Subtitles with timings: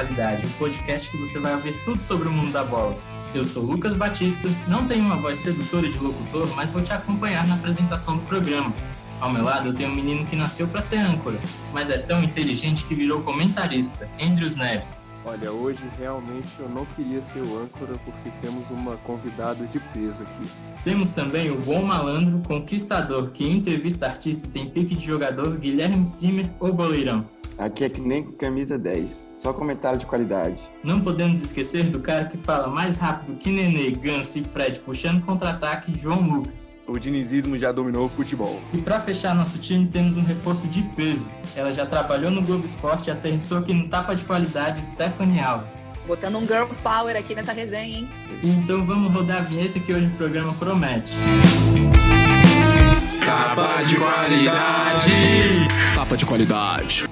[0.00, 2.96] Qualidade, o podcast que você vai ouvir tudo sobre o mundo da bola.
[3.34, 7.46] Eu sou Lucas Batista, não tenho uma voz sedutora de locutor, mas vou te acompanhar
[7.46, 8.72] na apresentação do programa.
[9.20, 11.38] Ao meu lado eu tenho um menino que nasceu para ser âncora,
[11.74, 14.86] mas é tão inteligente que virou comentarista, Andrews Neves.
[15.22, 20.22] Olha, hoje realmente eu não queria ser o âncora porque temos uma convidada de peso
[20.22, 20.50] aqui.
[20.82, 26.06] Temos também o bom malandro, conquistador, que entrevista artista e tem pique de jogador, Guilherme
[26.06, 27.26] Simer, ou Boleirão.
[27.60, 30.62] Aqui é que nem camisa 10, só comentário de qualidade.
[30.82, 35.22] Não podemos esquecer do cara que fala mais rápido que Nenê, Ganso e Fred puxando
[35.26, 36.80] contra-ataque, João Lucas.
[36.86, 38.58] O dinizismo já dominou o futebol.
[38.72, 41.30] E para fechar nosso time, temos um reforço de peso.
[41.54, 45.90] Ela já trabalhou no Globo Esporte e aterrissou aqui no Tapa de Qualidade, Stephanie Alves.
[46.06, 48.08] Botando um girl power aqui nessa resenha, hein?
[48.42, 51.12] Então vamos rodar a vinheta que hoje o programa promete.
[53.22, 55.10] Tapa de qualidade!
[55.94, 57.09] Tapa de qualidade.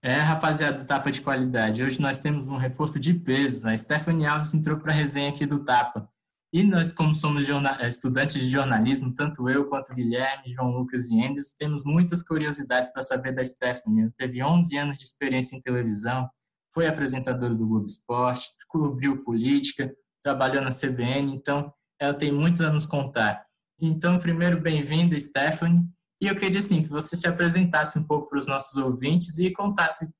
[0.00, 1.82] É, rapaziada do Tapa de Qualidade.
[1.82, 3.68] Hoje nós temos um reforço de peso.
[3.68, 6.08] A Stephanie Alves entrou para a resenha aqui do Tapa.
[6.52, 7.46] E nós, como somos
[7.86, 13.02] estudantes de jornalismo, tanto eu quanto Guilherme, João Lucas e Enders, temos muitas curiosidades para
[13.02, 14.02] saber da Stephanie.
[14.02, 16.30] Ela teve 11 anos de experiência em televisão,
[16.72, 22.70] foi apresentadora do Globo Esporte, cobriu política, trabalhou na CBN, então ela tem muito a
[22.70, 23.44] nos contar.
[23.80, 25.82] Então, primeiro, bem-vinda, Stephanie.
[26.20, 29.52] E eu queria assim que você se apresentasse um pouco para os nossos ouvintes e
[29.52, 30.12] contasse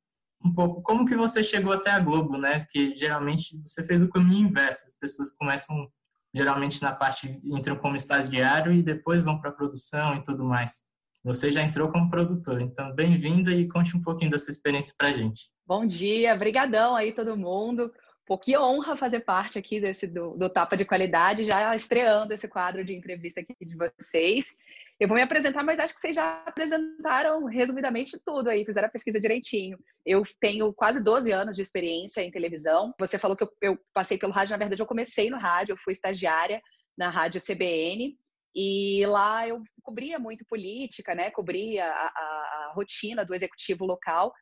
[0.45, 2.61] um pouco como que você chegou até a Globo, né?
[2.61, 4.85] Porque geralmente você fez o caminho inverso.
[4.87, 5.91] As pessoas começam
[6.35, 10.83] geralmente na parte entram como estagiário e depois vão para a produção e tudo mais.
[11.25, 15.51] Você já entrou como produtor, então bem-vinda e conte um pouquinho dessa experiência para gente.
[15.67, 17.93] Bom dia, brigadão aí todo mundo.
[18.25, 22.47] Pô, que honra fazer parte aqui desse do, do Tapa de Qualidade, já estreando esse
[22.47, 24.55] quadro de entrevista aqui de vocês.
[25.01, 28.91] Eu vou me apresentar, mas acho que vocês já apresentaram resumidamente tudo aí, fizeram a
[28.91, 29.79] pesquisa direitinho.
[30.05, 32.93] Eu tenho quase 12 anos de experiência em televisão.
[32.99, 35.77] Você falou que eu, eu passei pelo rádio, na verdade, eu comecei no rádio, eu
[35.77, 36.61] fui estagiária
[36.97, 38.19] na rádio CBN.
[38.57, 41.31] E lá eu cobria muito política, né?
[41.31, 44.33] Cobria a, a, a rotina do executivo local.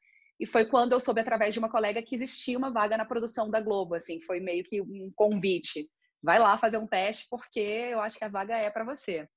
[0.40, 3.50] E foi quando eu soube através de uma colega que existia uma vaga na produção
[3.50, 5.86] da Globo, assim, foi meio que um convite.
[6.22, 9.28] Vai lá fazer um teste porque eu acho que a vaga é para você.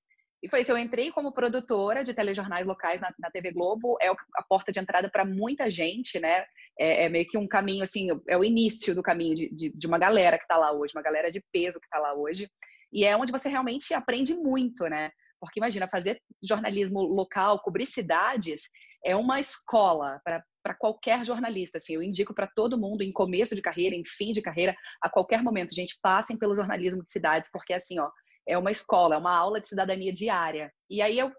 [0.42, 4.08] E foi isso, eu entrei como produtora de telejornais locais na, na TV Globo, é
[4.08, 6.46] a porta de entrada para muita gente, né?
[6.80, 9.88] É, é, meio que um caminho, assim, é o início do caminho de, de, de
[9.88, 12.50] uma galera que está lá hoje, uma galera de peso que está lá hoje.
[12.92, 15.12] E é onde você realmente aprende muito, né?
[15.42, 18.62] Porque imagina, fazer jornalismo local, cobrir cidades,
[19.04, 21.78] é uma escola para qualquer jornalista.
[21.78, 25.10] Assim, eu indico para todo mundo, em começo de carreira, em fim de carreira, a
[25.10, 28.10] qualquer momento, gente, passem pelo jornalismo de cidades, porque assim, ó,
[28.48, 30.72] é uma escola, é uma aula de cidadania diária.
[30.90, 31.32] E aí eu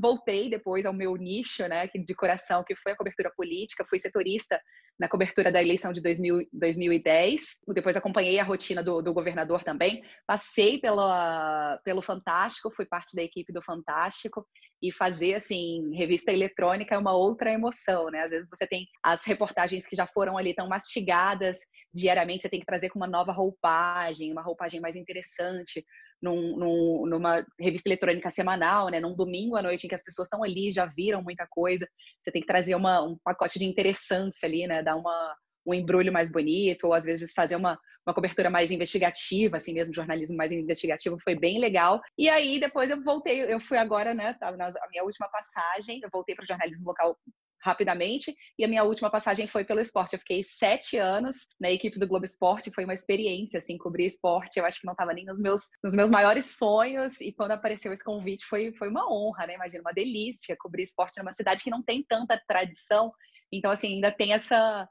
[0.00, 4.58] voltei depois ao meu nicho, né, de coração, que foi a cobertura política, fui setorista
[4.98, 10.02] na cobertura da eleição de 2000, 2010, depois acompanhei a rotina do, do governador também,
[10.26, 14.46] passei pela, pelo Fantástico, fui parte da equipe do Fantástico,
[14.84, 18.20] e fazer, assim, revista eletrônica é uma outra emoção, né?
[18.20, 21.56] Às vezes você tem as reportagens que já foram ali tão mastigadas
[21.92, 25.82] diariamente, você tem que trazer com uma nova roupagem, uma roupagem mais interessante,
[26.24, 28.98] num, num, numa revista eletrônica semanal, né?
[28.98, 31.86] Num domingo à noite em que as pessoas estão ali, já viram muita coisa.
[32.20, 34.82] Você tem que trazer uma, um pacote de interessância ali, né?
[34.82, 35.36] Dar uma,
[35.66, 39.94] um embrulho mais bonito, ou às vezes fazer uma, uma cobertura mais investigativa, assim mesmo,
[39.94, 42.00] jornalismo mais investigativo, foi bem legal.
[42.18, 44.34] E aí depois eu voltei, eu fui agora, né?
[44.34, 47.16] Tava na minha última passagem, eu voltei para o jornalismo local
[47.64, 48.34] rapidamente.
[48.58, 50.12] E a minha última passagem foi pelo esporte.
[50.12, 52.70] Eu fiquei sete anos na equipe do Globo Esporte.
[52.70, 54.58] Foi uma experiência, assim, cobrir esporte.
[54.58, 57.20] Eu acho que não estava nem nos meus, nos meus maiores sonhos.
[57.22, 59.54] E quando apareceu esse convite, foi, foi uma honra, né?
[59.54, 63.10] Imagina, uma delícia cobrir esporte numa cidade que não tem tanta tradição.
[63.50, 64.86] Então, assim, ainda tem essa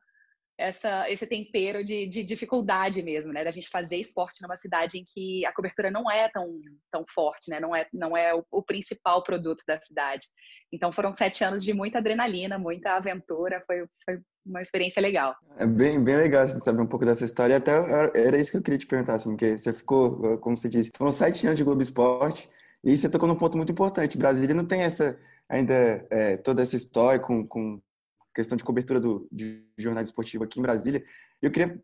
[0.58, 3.44] essa, esse tempero de, de, dificuldade mesmo, né?
[3.44, 6.60] Da gente fazer esporte numa cidade em que a cobertura não é tão,
[6.92, 7.60] tão forte, né?
[7.60, 10.28] Não é, não é o, o principal produto da cidade.
[10.72, 15.36] Então foram sete anos de muita adrenalina, muita aventura, foi, foi uma experiência legal.
[15.58, 17.58] É bem, bem legal saber um pouco dessa história.
[17.58, 17.72] Até
[18.14, 21.12] era isso que eu queria te perguntar, assim, que você ficou, como você disse, foram
[21.12, 22.50] sete anos de Globo Esporte
[22.84, 24.18] e você tocou num ponto muito importante.
[24.18, 25.18] Brasília não tem essa
[25.50, 27.82] ainda é, toda essa história com, com
[28.34, 31.04] questão de cobertura do, de jornalismo esportivo aqui em Brasília.
[31.42, 31.82] Eu queria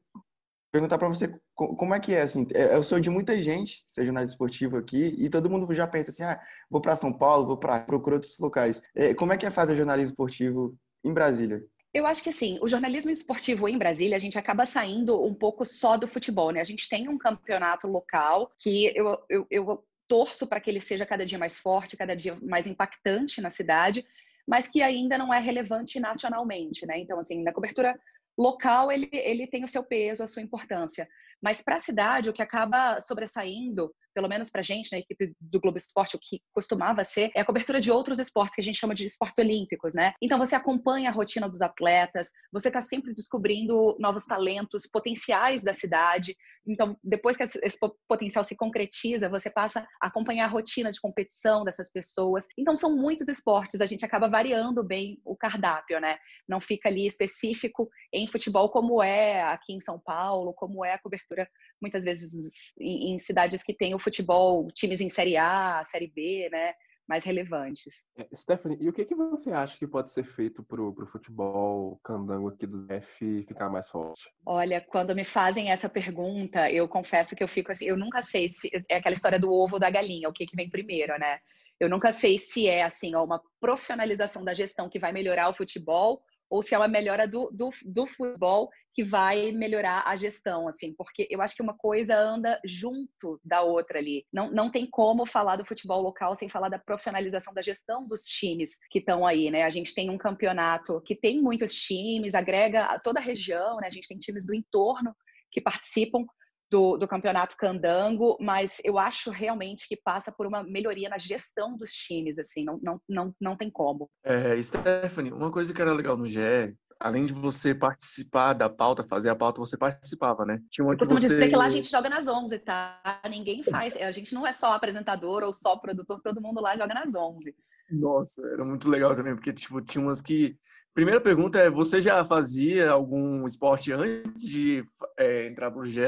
[0.72, 2.48] perguntar para você como é que é assim.
[2.54, 5.88] É, é o sonho de muita gente ser jornalista esportivo aqui e todo mundo já
[5.88, 8.82] pensa assim, ah, vou para São Paulo, vou para procurar outros locais.
[8.96, 11.64] É, como é que é fazer jornalismo esportivo em Brasília?
[11.92, 15.66] Eu acho que assim, o jornalismo esportivo em Brasília, a gente acaba saindo um pouco
[15.66, 16.62] só do futebol, né?
[16.62, 21.06] A gente tem um campeonato local que eu, eu, eu torço para que ele seja
[21.06, 24.06] cada dia mais forte, cada dia mais impactante na cidade,
[24.50, 26.98] mas que ainda não é relevante nacionalmente, né?
[26.98, 27.96] Então, assim, na cobertura
[28.36, 31.08] local ele, ele tem o seu peso, a sua importância.
[31.40, 35.34] Mas para a cidade, o que acaba sobressaindo, pelo menos para a gente, na equipe
[35.40, 38.64] do Globo Esporte, o que costumava ser, é a cobertura de outros esportes, que a
[38.64, 40.14] gente chama de esportes olímpicos, né?
[40.22, 45.72] Então você acompanha a rotina dos atletas, você está sempre descobrindo novos talentos, potenciais da
[45.72, 46.36] cidade.
[46.68, 47.80] Então, depois que esse
[48.10, 52.46] potencial se concretiza, você passa a acompanhar a rotina de competição dessas pessoas.
[52.58, 56.18] Então, são muitos esportes, a gente acaba variando bem o cardápio, né?
[56.46, 61.00] Não fica ali específico em futebol, como é aqui em São Paulo, como é a
[61.00, 61.48] cobertura
[61.82, 66.74] muitas vezes em, cidades que tem o futebol, times em Série A, Série B, né?
[67.08, 68.08] Mais relevantes.
[68.16, 72.00] É, Stephanie, e o que, que você acha que pode ser feito para o futebol
[72.04, 74.30] candango aqui do DF ficar mais forte?
[74.46, 78.48] Olha, quando me fazem essa pergunta, eu confesso que eu fico assim, eu nunca sei
[78.48, 81.40] se é aquela história do ovo ou da galinha, o que, que vem primeiro, né?
[81.80, 85.54] Eu nunca sei se é assim, ó, uma profissionalização da gestão que vai melhorar o
[85.54, 90.68] futebol ou se é uma melhora do, do, do, futebol que vai melhorar a gestão,
[90.68, 94.26] assim, porque eu acho que uma coisa anda junto da outra ali.
[94.34, 98.24] Não, não tem como falar do futebol local sem falar da profissionalização da gestão dos
[98.24, 99.64] times que estão aí, né?
[99.64, 103.88] A gente tem um campeonato que tem muitos times, agrega toda a região, né?
[103.88, 105.16] A gente tem times do entorno
[105.52, 106.26] que participam,
[106.70, 111.76] do, do, campeonato candango, mas eu acho realmente que passa por uma melhoria na gestão
[111.76, 114.10] dos times, assim, não, não, não, não tem como.
[114.24, 119.04] É, Stephanie, uma coisa que era legal no GE, além de você participar da pauta,
[119.04, 120.60] fazer a pauta, você participava, né?
[120.70, 121.34] Tinha uma eu costumo você...
[121.34, 123.02] dizer que lá a gente joga nas 11, tá?
[123.30, 126.94] Ninguém faz, a gente não é só apresentador ou só produtor, todo mundo lá joga
[126.94, 127.56] nas 11.
[127.92, 130.56] Nossa, era muito legal também, porque tipo, tinha umas que
[130.94, 134.84] Primeira pergunta é: você já fazia algum esporte antes de
[135.18, 136.02] é, entrar pro GE?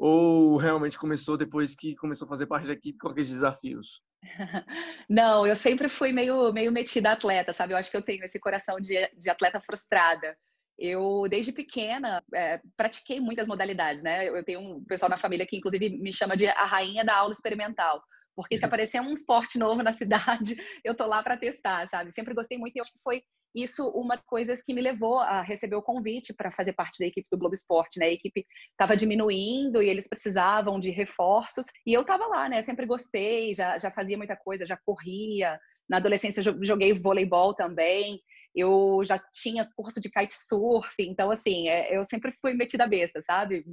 [0.00, 4.00] Ou realmente começou depois que começou a fazer parte da equipe com aqueles desafios?
[5.10, 7.72] Não, eu sempre fui meio, meio metida atleta, sabe?
[7.72, 10.36] Eu acho que eu tenho esse coração de, de atleta frustrada.
[10.78, 14.28] Eu, desde pequena, é, pratiquei muitas modalidades, né?
[14.28, 17.32] Eu tenho um pessoal na família que, inclusive, me chama de a rainha da aula
[17.32, 18.00] experimental.
[18.36, 18.68] Porque se uhum.
[18.68, 22.12] aparecer um esporte novo na cidade, eu tô lá para testar, sabe?
[22.12, 23.24] Sempre gostei muito e acho que foi
[23.62, 27.06] isso uma das coisas que me levou a receber o convite para fazer parte da
[27.06, 28.06] equipe do Globo Esporte, né?
[28.06, 32.62] A equipe estava diminuindo e eles precisavam de reforços e eu estava lá, né?
[32.62, 35.58] Sempre gostei, já, já fazia muita coisa, já corria.
[35.88, 38.20] Na adolescência joguei voleibol também.
[38.54, 43.64] Eu já tinha curso de kitesurf, então assim, é, eu sempre fui metida besta, sabe?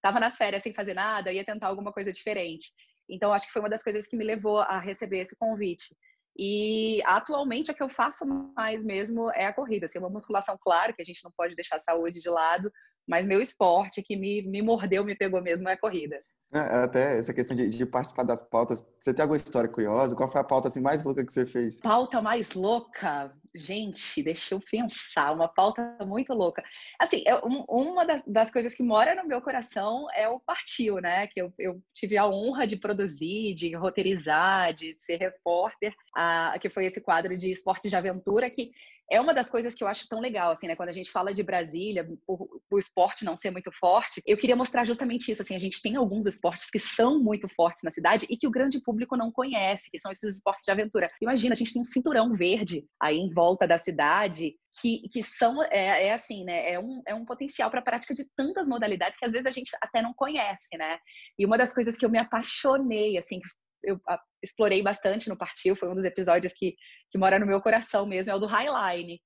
[0.00, 2.68] Tava nas férias sem fazer nada, ia tentar alguma coisa diferente.
[3.08, 5.96] Então, acho que foi uma das coisas que me levou a receber esse convite.
[6.38, 8.24] E atualmente o que eu faço
[8.54, 9.86] mais mesmo é a corrida.
[9.86, 12.70] Assim, uma musculação, claro, que a gente não pode deixar a saúde de lado,
[13.08, 16.22] mas meu esporte que me, me mordeu, me pegou mesmo é a corrida.
[16.50, 20.16] É, até essa questão de, de, participar das pautas, você tem alguma história curiosa?
[20.16, 21.78] Qual foi a pauta assim, mais louca que você fez?
[21.80, 23.30] Pauta mais louca?
[23.54, 26.62] Gente, deixa eu pensar, uma pauta muito louca.
[26.98, 31.26] Assim, eu, uma das, das, coisas que mora no meu coração é o Partiu, né?
[31.26, 36.70] Que eu, eu tive a honra de produzir, de roteirizar, de ser repórter, a, que
[36.70, 38.70] foi esse quadro de esportes de aventura que
[39.10, 40.76] é uma das coisas que eu acho tão legal, assim, né?
[40.76, 44.54] Quando a gente fala de Brasília, o, o, esporte não ser muito forte, eu queria
[44.54, 48.26] mostrar justamente isso, assim, a gente tem alguns esportes que são muito fortes na cidade
[48.28, 51.10] e que o grande público não conhece, que são esses esportes de aventura.
[51.22, 55.62] Imagina, a gente tem um cinturão verde aí em volta da cidade, que, que são,
[55.64, 56.72] é, é assim, né?
[56.72, 59.50] É um, é um potencial para a prática de tantas modalidades que às vezes a
[59.50, 60.98] gente até não conhece, né?
[61.38, 63.40] E uma das coisas que eu me apaixonei, assim,
[63.82, 64.00] eu
[64.42, 66.74] explorei bastante no Partiu, foi um dos episódios que,
[67.10, 69.20] que mora no meu coração mesmo, é o do Highline.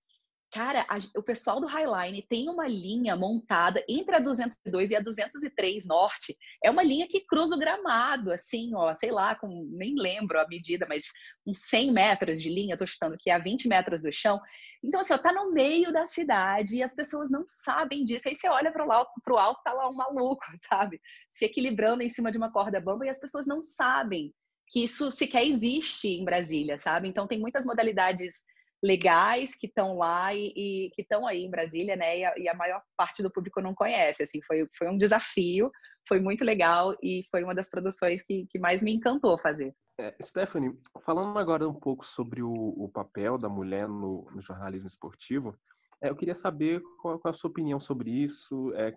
[0.52, 5.00] Cara, a, o pessoal do Highline tem uma linha montada entre a 202 e a
[5.00, 6.36] 203 Norte.
[6.62, 10.46] É uma linha que cruza o gramado, assim, ó, sei lá, com, nem lembro a
[10.46, 11.04] medida, mas
[11.46, 14.38] uns 100 metros de linha, tô chutando que é a 20 metros do chão.
[14.84, 18.28] Então, assim, ó, tá no meio da cidade e as pessoas não sabem disso.
[18.28, 18.92] Aí você olha para o
[19.38, 21.00] alto, tá lá um maluco, sabe?
[21.30, 24.34] Se equilibrando em cima de uma corda bamba e as pessoas não sabem
[24.72, 27.06] que isso sequer existe em Brasília, sabe?
[27.06, 28.44] Então tem muitas modalidades
[28.82, 32.18] legais que estão lá e, e que estão aí em Brasília, né?
[32.18, 34.22] E a, e a, maior parte do público não conhece.
[34.22, 35.70] Assim, foi, foi um desafio,
[36.08, 39.74] foi muito legal e foi uma das produções que, que mais me encantou fazer.
[40.00, 40.72] É, Stephanie,
[41.04, 45.54] falando agora um pouco sobre o, o papel da mulher no, no jornalismo esportivo,
[46.02, 48.90] é, eu queria saber qual, qual, a sua opinião sobre isso, é,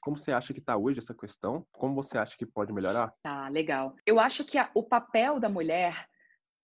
[0.00, 1.66] como você acha que está hoje essa questão?
[1.72, 3.12] Como você acha que pode melhorar?
[3.22, 3.94] Tá, legal.
[4.06, 6.06] Eu acho que a, o papel da mulher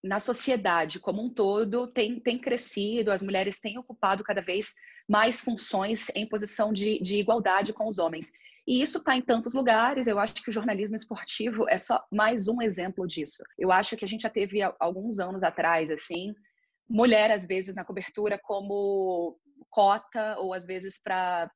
[0.02, 4.74] na sociedade como um todo tem, tem crescido, as mulheres têm ocupado cada vez
[5.08, 8.30] mais funções em posição de, de igualdade com os homens.
[8.66, 10.06] E isso está em tantos lugares.
[10.06, 13.42] Eu acho que o jornalismo esportivo é só mais um exemplo disso.
[13.58, 16.34] Eu acho que a gente já teve alguns anos atrás, assim,
[16.88, 19.38] mulher às vezes na cobertura como
[19.70, 21.50] cota ou às vezes para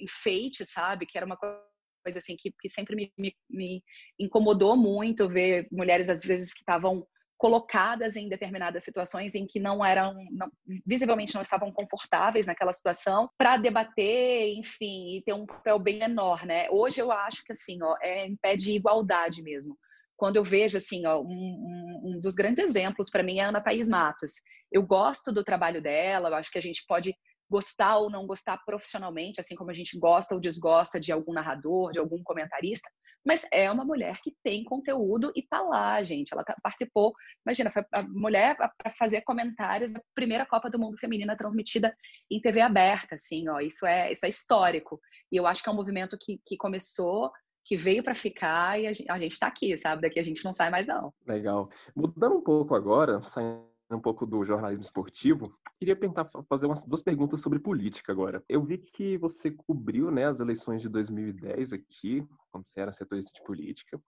[0.00, 1.06] enfeite, sabe?
[1.06, 3.82] Que era uma coisa assim que, que sempre me, me, me
[4.18, 7.06] incomodou muito ver mulheres às vezes que estavam
[7.40, 10.52] colocadas em determinadas situações em que não eram, não,
[10.86, 16.44] visivelmente não estavam confortáveis naquela situação, para debater, enfim, e ter um papel bem menor,
[16.44, 16.68] né?
[16.70, 19.74] Hoje eu acho que assim, ó, é em pé de igualdade mesmo.
[20.18, 23.62] Quando eu vejo assim, ó, um, um dos grandes exemplos para mim é a Ana
[23.62, 24.32] Thaís Matos.
[24.70, 27.16] Eu gosto do trabalho dela, eu acho que a gente pode
[27.50, 31.90] gostar ou não gostar profissionalmente, assim como a gente gosta ou desgosta de algum narrador,
[31.90, 32.88] de algum comentarista,
[33.26, 36.32] mas é uma mulher que tem conteúdo e tá lá, gente.
[36.32, 37.12] Ela tá, participou,
[37.44, 41.94] imagina, foi a mulher para fazer comentários da primeira Copa do Mundo Feminina transmitida
[42.30, 43.58] em TV aberta, assim, ó.
[43.58, 44.98] Isso é, isso é histórico.
[45.30, 47.30] E eu acho que é um movimento que, que começou
[47.62, 50.02] que veio para ficar e a gente está aqui, sabe?
[50.02, 51.12] Daqui a gente não sai mais não.
[51.26, 51.68] Legal.
[51.94, 57.02] Mudando um pouco agora, saindo um pouco do jornalismo esportivo, queria tentar fazer umas duas
[57.02, 58.42] perguntas sobre política agora.
[58.48, 63.32] Eu vi que você cobriu né, as eleições de 2010 aqui, quando você era setorista
[63.34, 64.00] de política.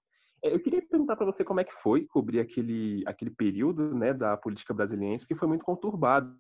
[0.43, 4.13] É, eu queria perguntar para você como é que foi cobrir aquele, aquele período né,
[4.13, 6.37] da política brasileira, porque foi muito conturbado.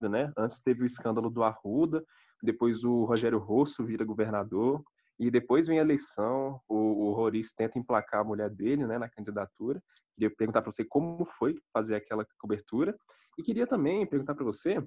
[0.00, 0.32] Né?
[0.36, 2.04] Antes teve o escândalo do Arruda,
[2.42, 4.84] depois o Rogério Rosso vira governador,
[5.18, 9.08] e depois vem a eleição, o, o Roriz tenta emplacar a mulher dele né, na
[9.08, 9.82] candidatura.
[10.14, 12.94] Queria perguntar para você como foi fazer aquela cobertura.
[13.38, 14.82] E queria também perguntar para você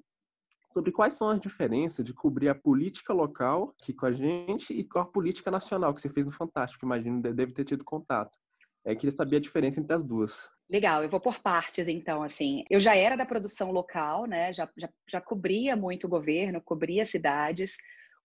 [0.72, 4.84] sobre quais são as diferenças de cobrir a política local aqui com a gente e
[4.84, 6.86] com a política nacional que você fez no Fantástico.
[6.86, 8.38] Imagino deve ter tido contato.
[8.86, 10.50] Eu queria saber a diferença entre as duas.
[10.70, 12.64] Legal, eu vou por partes então, assim.
[12.70, 14.54] Eu já era da produção local, né?
[14.54, 17.78] Já, já, já cobria muito o governo, cobria cidades,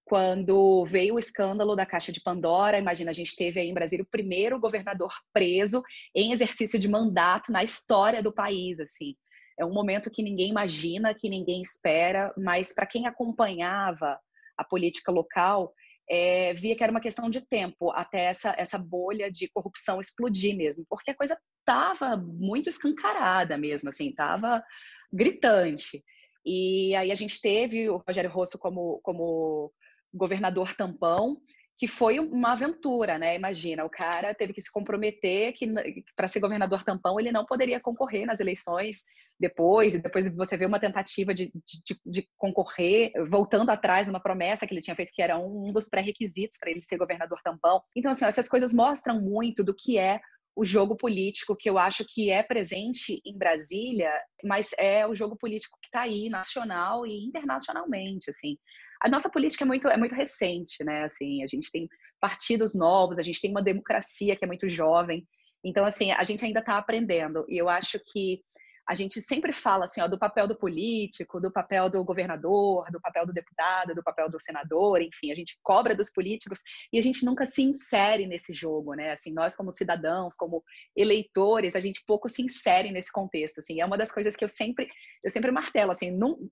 [0.05, 4.03] quando veio o escândalo da Caixa de Pandora, imagina, a gente teve aí em Brasília
[4.03, 5.83] o primeiro governador preso
[6.15, 9.17] em exercício de mandato na história do país, assim.
[9.59, 14.19] É um momento que ninguém imagina, que ninguém espera, mas para quem acompanhava
[14.59, 15.73] a política local,
[16.11, 20.55] é, via que era uma questão de tempo até essa, essa bolha de corrupção explodir
[20.55, 24.63] mesmo, porque a coisa estava muito escancarada mesmo, assim, estava
[25.11, 26.05] gritante.
[26.45, 29.73] E aí a gente teve o Rogério Rosso como, como
[30.15, 31.39] governador tampão,
[31.77, 33.35] que foi uma aventura, né?
[33.35, 35.67] Imagina, o cara teve que se comprometer que
[36.15, 39.05] para ser governador tampão ele não poderia concorrer nas eleições
[39.39, 44.65] depois, e depois você vê uma tentativa de, de, de concorrer, voltando atrás numa promessa
[44.65, 47.83] que ele tinha feito, que era um, dos pré-requisitos para ele ser governador tampão.
[47.97, 50.21] Então, assim, essas coisas mostram muito do que é
[50.57, 54.13] o jogo político que eu acho que é presente em Brasília,
[54.45, 58.57] mas é o jogo político que está aí nacional e internacionalmente, assim
[59.05, 61.05] a nossa política é muito, é muito recente, né?
[61.05, 61.87] Assim, a gente tem
[62.19, 65.27] partidos novos, a gente tem uma democracia que é muito jovem.
[65.63, 67.45] Então, assim, a gente ainda está aprendendo.
[67.47, 68.41] E eu acho que
[68.89, 73.01] a gente sempre fala assim, ó, do papel do político, do papel do governador, do
[73.01, 76.61] papel do deputado, do papel do senador, enfim, a gente cobra dos políticos
[76.93, 79.13] e a gente nunca se insere nesse jogo, né?
[79.13, 80.63] Assim, nós como cidadãos, como
[80.95, 83.81] eleitores, a gente pouco se insere nesse contexto, assim.
[83.81, 84.89] É uma das coisas que eu sempre
[85.25, 86.51] eu sempre martelo, assim, num,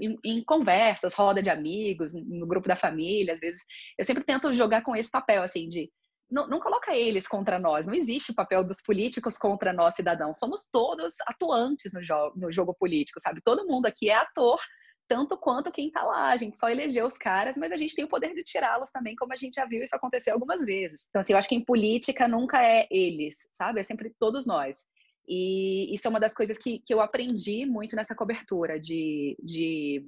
[0.00, 3.64] em, em, conversas, roda de amigos, no grupo da família, às vezes,
[3.96, 5.90] eu sempre tento jogar com esse papel, assim, de
[6.30, 7.86] não, não, coloca eles contra nós.
[7.86, 10.38] Não existe o papel dos políticos contra nós, cidadãos.
[10.38, 13.40] Somos todos atuantes no, jo no jogo político, sabe?
[13.44, 14.60] Todo mundo aqui é ator,
[15.08, 16.30] tanto quanto quem está lá.
[16.30, 19.16] A gente só elegeu os caras, mas a gente tem o poder de tirá-los também,
[19.16, 21.06] como a gente já viu isso acontecer algumas vezes.
[21.08, 23.80] Então, assim, eu acho que em política nunca é eles, sabe?
[23.80, 24.86] É sempre todos nós.
[25.28, 30.06] E isso é uma das coisas que, que eu aprendi muito nessa cobertura de, de,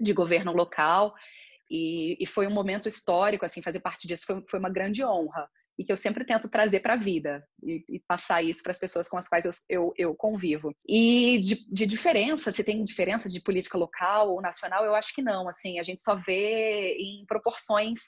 [0.00, 1.14] de governo local
[1.70, 5.48] e, e, foi um momento histórico, assim, fazer parte disso foi, foi uma grande honra
[5.78, 8.80] e que eu sempre tento trazer para a vida e, e, passar isso para as
[8.80, 10.74] pessoas com as quais eu, eu, eu convivo.
[10.86, 15.22] E de, de, diferença, se tem diferença de política local ou nacional, eu acho que
[15.22, 15.48] não.
[15.48, 18.00] Assim, a gente só vê em proporções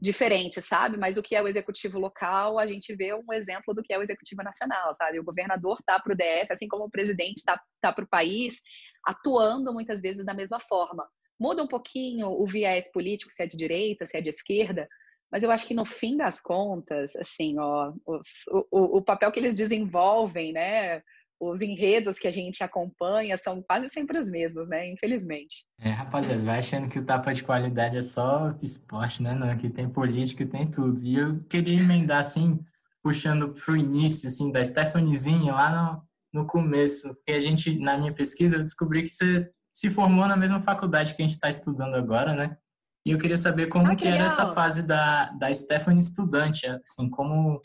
[0.00, 0.96] diferentes, sabe?
[0.96, 3.98] Mas o que é o executivo local, a gente vê um exemplo do que é
[3.98, 5.20] o executivo nacional, sabe?
[5.20, 8.60] O governador tá para o DF, assim como o presidente tá, tá para o país,
[9.06, 11.08] atuando muitas vezes da mesma forma
[11.42, 14.88] muda um pouquinho o viés político, se é de direita, se é de esquerda,
[15.30, 18.26] mas eu acho que no fim das contas, assim, ó, os,
[18.70, 21.02] o, o papel que eles desenvolvem, né,
[21.40, 24.88] os enredos que a gente acompanha são quase sempre os mesmos, né?
[24.88, 25.66] Infelizmente.
[25.80, 29.34] É, rapaziada, vai achando que o tapa de qualidade é só esporte, né?
[29.34, 31.02] Não, que tem política tem tudo.
[31.02, 32.60] E eu queria emendar, assim,
[33.02, 38.12] puxando pro início, assim, da Stephaniezinha, lá no, no começo, porque a gente, na minha
[38.14, 41.94] pesquisa, eu descobri que você se formou na mesma faculdade que a gente está estudando
[41.94, 42.56] agora, né?
[43.04, 46.66] E eu queria saber como ah, que, que era essa fase da, da Stephanie estudante,
[46.66, 47.60] assim, como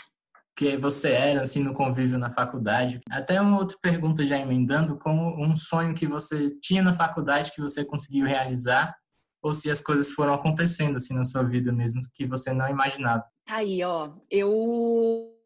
[0.55, 2.99] que você era, assim, no convívio na faculdade.
[3.11, 7.61] Até uma outra pergunta já emendando, como um sonho que você tinha na faculdade que
[7.61, 8.95] você conseguiu realizar,
[9.39, 13.23] ou se as coisas foram acontecendo assim na sua vida mesmo que você não imaginava.
[13.45, 14.11] Tá aí, ó.
[14.31, 15.37] Eu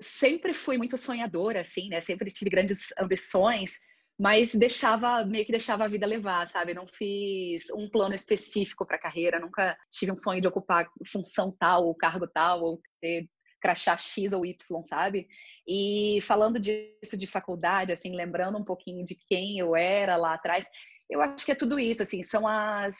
[0.00, 2.00] sempre fui muito sonhadora, assim, né?
[2.00, 3.78] Sempre tive grandes ambições,
[4.18, 6.74] mas deixava meio que deixava a vida levar, sabe?
[6.74, 11.54] Não fiz um plano específico para a carreira, nunca tive um sonho de ocupar função
[11.56, 13.28] tal ou cargo tal ou ter
[13.60, 15.28] crachá X ou Y, sabe?
[15.66, 20.66] E falando disso de faculdade, assim, lembrando um pouquinho de quem eu era lá atrás,
[21.08, 22.96] eu acho que é tudo isso, assim, são as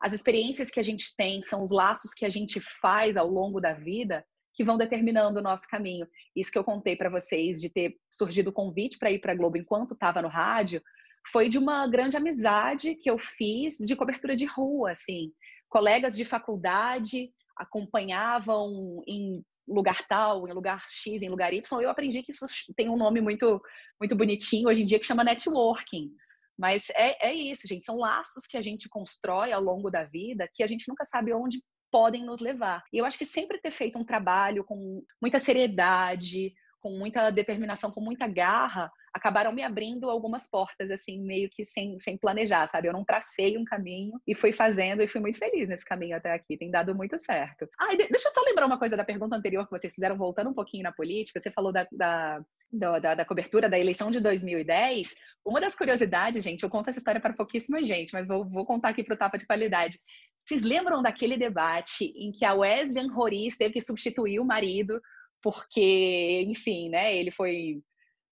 [0.00, 3.60] as experiências que a gente tem, são os laços que a gente faz ao longo
[3.60, 6.06] da vida que vão determinando o nosso caminho.
[6.36, 9.34] Isso que eu contei para vocês de ter surgido o convite para ir para a
[9.34, 10.82] Globo enquanto estava no rádio,
[11.30, 15.32] foi de uma grande amizade que eu fiz de cobertura de rua, assim.
[15.68, 21.80] Colegas de faculdade acompanhavam em lugar tal, em lugar X, em lugar Y.
[21.80, 23.60] Eu aprendi que isso tem um nome muito
[24.00, 26.10] muito bonitinho hoje em dia que chama networking.
[26.58, 27.84] Mas é, é isso, gente.
[27.84, 31.32] São laços que a gente constrói ao longo da vida que a gente nunca sabe
[31.32, 32.82] onde podem nos levar.
[32.90, 37.92] E eu acho que sempre ter feito um trabalho com muita seriedade, com muita determinação,
[37.92, 42.88] com muita garra, acabaram me abrindo algumas portas, assim, meio que sem, sem planejar, sabe?
[42.88, 46.32] Eu não tracei um caminho e fui fazendo e fui muito feliz nesse caminho até
[46.32, 46.56] aqui.
[46.56, 47.68] Tem dado muito certo.
[47.78, 50.54] Ah, deixa eu só lembrar uma coisa da pergunta anterior que vocês fizeram, voltando um
[50.54, 51.40] pouquinho na política.
[51.40, 55.14] Você falou da, da, da, da cobertura da eleição de 2010.
[55.44, 58.88] Uma das curiosidades, gente, eu conto essa história para pouquíssima gente, mas vou, vou contar
[58.88, 59.98] aqui para o Tapa de Qualidade.
[60.44, 65.00] Vocês lembram daquele debate em que a Wesley Roriz teve que substituir o marido
[65.42, 67.82] porque, enfim, né, ele foi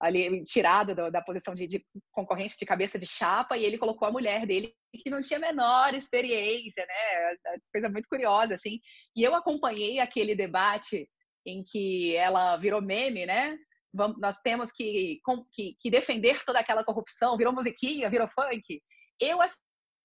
[0.01, 4.09] ali tirado do, da posição de, de, concorrente de cabeça de chapa e ele colocou
[4.09, 7.59] a mulher dele que não tinha a menor experiência, né?
[7.73, 8.81] Coisa muito curiosa assim.
[9.15, 11.07] E eu acompanhei aquele debate
[11.45, 13.57] em que ela virou meme, né?
[13.93, 15.21] Vamos, nós temos que,
[15.53, 18.81] que, que defender toda aquela corrupção, virou musiquinha, virou funk.
[19.21, 19.43] Eu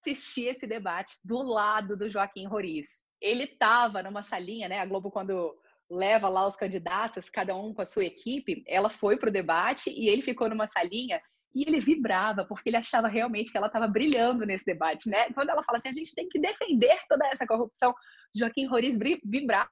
[0.06, 3.04] assisti esse debate do lado do Joaquim Roriz.
[3.20, 4.78] Ele estava numa salinha, né?
[4.80, 5.54] A Globo quando
[5.90, 9.90] leva lá os candidatos, cada um com a sua equipe, ela foi para o debate
[9.90, 11.20] e ele ficou numa salinha
[11.54, 15.30] e ele vibrava, porque ele achava realmente que ela estava brilhando nesse debate, né?
[15.32, 17.94] Quando ela fala assim, a gente tem que defender toda essa corrupção,
[18.34, 19.70] Joaquim Roriz vibrava,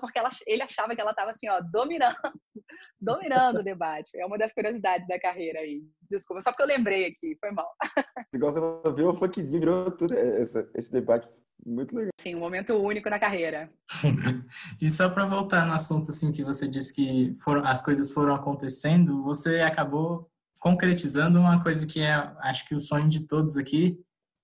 [0.00, 2.16] porque ela, ele achava que ela estava assim, ó, dominando,
[3.00, 4.10] dominando o debate.
[4.16, 5.82] É uma das curiosidades da carreira aí.
[6.08, 7.70] Desculpa, só porque eu lembrei aqui, foi mal.
[8.32, 11.28] Igual você virou funkzinho, virou tudo esse, esse debate
[11.66, 12.10] muito legal.
[12.20, 13.70] Sim, um momento único na carreira.
[14.80, 18.34] e só para voltar no assunto assim que você disse que foram, as coisas foram
[18.34, 20.28] acontecendo, você acabou
[20.60, 23.98] concretizando uma coisa que é, acho que o sonho de todos aqui,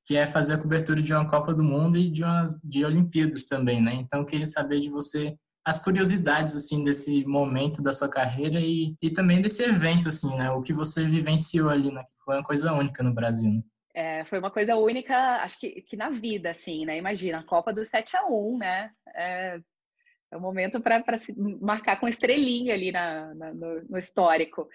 [0.05, 3.47] que é fazer a cobertura de uma Copa do Mundo e de umas de Olimpíadas
[3.47, 3.95] também, né?
[3.95, 8.95] Então, eu queria saber de você as curiosidades assim desse momento da sua carreira e,
[9.01, 10.51] e também desse evento assim, né?
[10.51, 12.03] O que você vivenciou ali, né?
[12.25, 13.51] Foi uma coisa única no Brasil.
[13.51, 13.63] Né?
[13.95, 16.97] É, foi uma coisa única, acho que, que na vida, assim, né?
[16.97, 18.91] Imagina, a Copa do 7 a 1 né?
[19.15, 19.61] É,
[20.33, 24.69] é um momento para se marcar com estrelinha ali na, na no, no, histórico.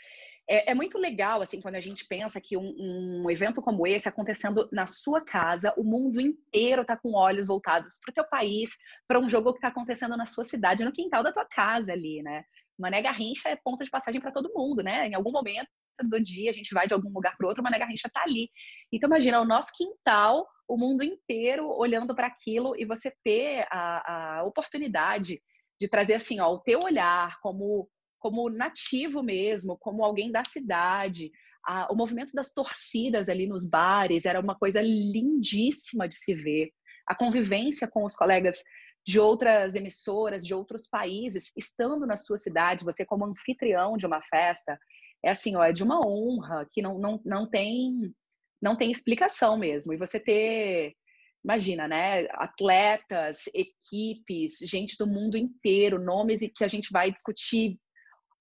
[0.47, 4.07] É, é, muito legal, assim, quando a gente pensa que um, um evento como esse
[4.07, 8.77] acontecendo na sua casa, o mundo inteiro está com olhos voltados para o teu país,
[9.07, 12.21] para um jogo que está acontecendo na sua cidade, no quintal da tua casa ali,
[12.21, 12.43] né?
[12.77, 15.07] Mané Garrincha é ponto de passagem para todo mundo, né?
[15.07, 15.67] Em algum momento
[16.03, 18.49] do dia, a gente vai de algum lugar para outro, Mané Garrincha está ali.
[18.91, 24.39] Então, imagina, o nosso quintal, o mundo inteiro olhando para aquilo e você ter a,
[24.39, 25.41] a oportunidade
[25.79, 27.89] de trazer, assim, ó, o teu olhar como,
[28.25, 31.31] como nativo mesmo, como alguém da cidade.
[31.91, 36.71] O movimento das torcidas ali nos bares era uma coisa lindíssima de se ver.
[37.07, 38.63] A convivência com os colegas
[39.05, 44.23] de outras emissoras, de outros países, estando na sua cidade, você como anfitrião de uma
[44.23, 44.75] festa,
[45.23, 48.11] é assim, ó, é de uma honra que não, não, não tem
[48.59, 49.93] não tem explicação mesmo.
[49.93, 50.95] E você ter,
[51.43, 57.77] imagina, né, atletas, equipes, gente do mundo inteiro, nomes que a gente vai discutir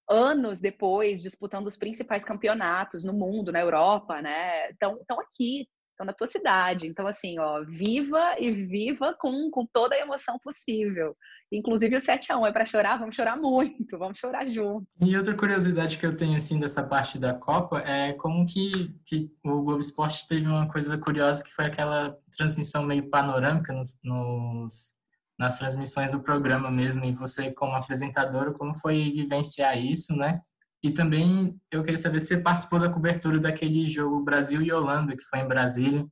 [0.09, 4.69] anos depois, disputando os principais campeonatos no mundo, na Europa, né?
[4.71, 6.87] Estão aqui, estão na tua cidade.
[6.87, 11.15] Então, assim, ó, viva e viva com, com toda a emoção possível.
[11.51, 14.85] Inclusive o 7 a 1 é para chorar, vamos chorar muito, vamos chorar junto.
[15.01, 19.31] E outra curiosidade que eu tenho assim dessa parte da Copa é como que, que
[19.43, 24.95] o Globo Esporte teve uma coisa curiosa que foi aquela transmissão meio panorâmica nos, nos
[25.37, 30.41] nas transmissões do programa mesmo e você como apresentadora como foi vivenciar isso, né?
[30.83, 35.15] E também eu queria saber se você participou da cobertura daquele jogo Brasil e Holanda
[35.15, 36.05] que foi em Brasília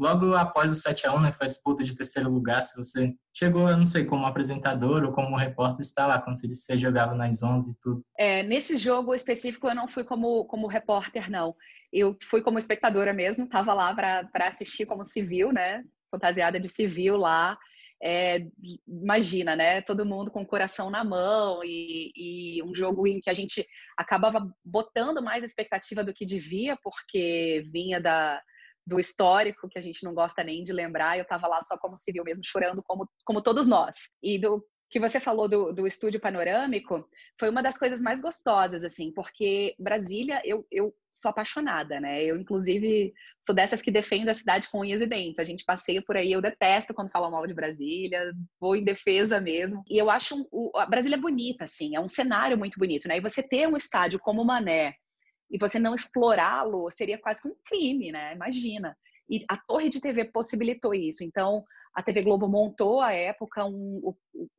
[0.00, 3.14] logo após o 7 a 1 né, foi a disputa de terceiro lugar, se você
[3.36, 7.42] chegou, eu não sei, como apresentador ou como repórter, está lá, quando você jogava nas
[7.42, 8.02] 11 e tudo.
[8.18, 11.54] É, nesse jogo específico eu não fui como, como repórter, não.
[11.92, 15.84] Eu fui como espectadora mesmo, estava lá para assistir como civil, né?
[16.10, 17.56] fantasiada de civil lá.
[18.02, 18.46] É,
[18.88, 19.82] imagina, né?
[19.82, 23.66] Todo mundo com o coração na mão e, e, um jogo em que a gente
[23.96, 28.40] acabava botando mais expectativa do que devia, porque vinha da,
[28.86, 31.18] do histórico que a gente não gosta nem de lembrar.
[31.18, 33.96] Eu estava lá só como civil mesmo, chorando como, como todos nós.
[34.22, 38.82] E do que você falou do, do estúdio panorâmico foi uma das coisas mais gostosas,
[38.82, 42.24] assim, porque Brasília, eu, eu sou apaixonada, né?
[42.24, 45.38] Eu, inclusive, sou dessas que defendo a cidade com unhas e dentes.
[45.38, 49.40] A gente passeia por aí, eu detesto quando falam mal de Brasília, vou em defesa
[49.40, 49.84] mesmo.
[49.88, 53.18] E eu acho o, a Brasília bonita, assim, é um cenário muito bonito, né?
[53.18, 54.94] E você ter um estádio como o Mané
[55.48, 58.34] e você não explorá-lo seria quase um crime, né?
[58.34, 58.96] Imagina.
[59.28, 61.22] E a torre de TV possibilitou isso.
[61.22, 64.14] Então, a TV Globo montou à época um,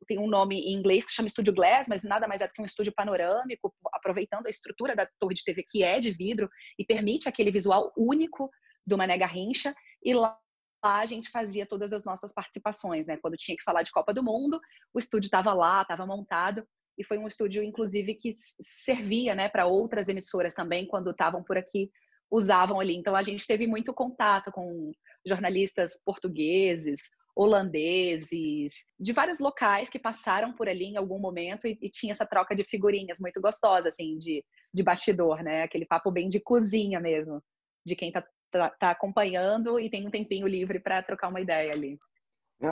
[0.06, 2.60] tem um nome em inglês que chama Estúdio Glass, mas nada mais é do que
[2.60, 6.84] um estúdio panorâmico, aproveitando a estrutura da torre de TV que é de vidro e
[6.84, 8.50] permite aquele visual único
[8.86, 9.74] do Mané Garrincha.
[10.04, 10.38] E lá
[10.84, 13.16] a gente fazia todas as nossas participações, né?
[13.16, 14.60] Quando tinha que falar de Copa do Mundo,
[14.92, 16.66] o estúdio estava lá, estava montado
[16.98, 21.56] e foi um estúdio inclusive que servia, né, para outras emissoras também quando estavam por
[21.56, 21.90] aqui
[22.30, 22.96] usavam ali.
[22.96, 24.90] Então a gente teve muito contato com
[25.26, 31.88] jornalistas portugueses, holandeses, de vários locais que passaram por ali em algum momento e, e
[31.88, 35.62] tinha essa troca de figurinhas muito gostosa, assim, de, de bastidor, né?
[35.62, 37.42] Aquele papo bem de cozinha mesmo,
[37.86, 41.72] de quem tá, tá, tá acompanhando e tem um tempinho livre para trocar uma ideia
[41.72, 41.98] ali.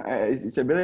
[0.07, 0.77] É, isso é bem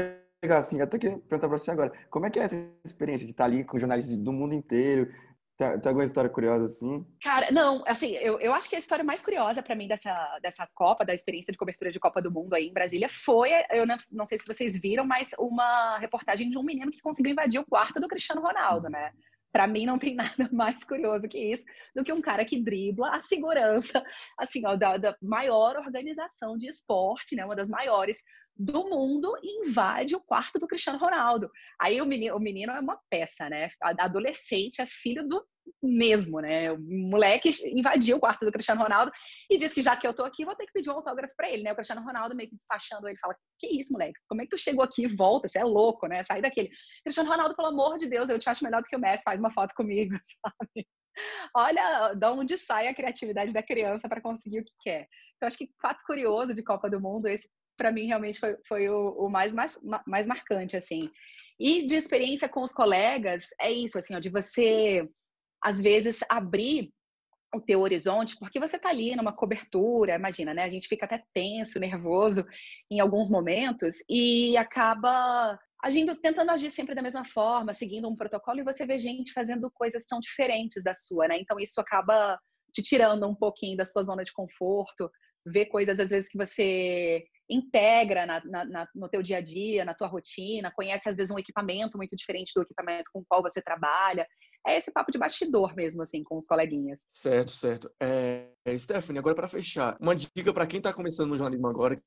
[0.42, 3.32] legal, assim, até queria perguntar para você agora, como é que é essa experiência de
[3.32, 5.12] estar ali com jornalistas do mundo inteiro,
[5.56, 7.06] tem, tem alguma história curiosa assim?
[7.22, 10.68] Cara, não, assim, eu, eu acho que a história mais curiosa para mim dessa, dessa
[10.74, 13.96] Copa, da experiência de cobertura de Copa do Mundo aí em Brasília, foi, eu não,
[14.12, 17.66] não sei se vocês viram, mas uma reportagem de um menino que conseguiu invadir o
[17.66, 19.12] quarto do Cristiano Ronaldo, né?
[19.50, 21.64] Para mim não tem nada mais curioso que isso,
[21.94, 24.04] do que um cara que dribla a segurança,
[24.38, 27.44] assim, ó, da, da maior organização de esporte, né?
[27.44, 28.22] Uma das maiores
[28.58, 31.50] do mundo e invade o quarto do Cristiano Ronaldo.
[31.80, 33.68] Aí o menino, o menino é uma peça, né?
[33.82, 35.44] Adolescente, é filho do
[35.82, 36.72] mesmo, né?
[36.72, 39.12] O moleque invadiu o quarto do Cristiano Ronaldo
[39.50, 41.50] e disse que já que eu tô aqui, vou ter que pedir um autógrafo para
[41.50, 41.72] ele, né?
[41.72, 44.18] O Cristiano Ronaldo meio que despachando ele, fala: Que isso, moleque?
[44.28, 45.48] Como é que tu chegou aqui volta?
[45.48, 46.22] Você é louco, né?
[46.22, 46.70] Sai daquele.
[47.02, 49.40] Cristiano Ronaldo, pelo amor de Deus, eu te acho melhor do que o Messi, faz
[49.40, 50.86] uma foto comigo, sabe?
[51.54, 55.08] Olha de onde sai a criatividade da criança para conseguir o que quer.
[55.36, 58.88] Então, acho que fato curioso de Copa do Mundo, esse para mim realmente foi, foi
[58.88, 61.10] o, o, mais, mais, mais marcante, assim.
[61.58, 65.08] E de experiência com os colegas, é isso, assim, ó, de você,
[65.62, 66.92] às vezes, abrir
[67.54, 70.64] o teu horizonte, porque você tá ali numa cobertura, imagina, né?
[70.64, 72.44] A gente fica até tenso, nervoso
[72.90, 78.60] em alguns momentos e acaba agindo, tentando agir sempre da mesma forma, seguindo um protocolo,
[78.60, 81.38] e você vê gente fazendo coisas tão diferentes da sua, né?
[81.38, 82.38] Então isso acaba
[82.72, 85.10] te tirando um pouquinho da sua zona de conforto,
[85.46, 89.94] ver coisas às vezes que você integra na, na, no teu dia a dia, na
[89.94, 93.62] tua rotina, conhece às vezes um equipamento muito diferente do equipamento com o qual você
[93.62, 94.26] trabalha.
[94.66, 97.00] É esse papo de bastidor mesmo, assim, com os coleguinhas.
[97.08, 97.88] Certo, certo.
[98.02, 102.02] É, Stephanie, agora para fechar, uma dica para quem está começando no jornalismo agora,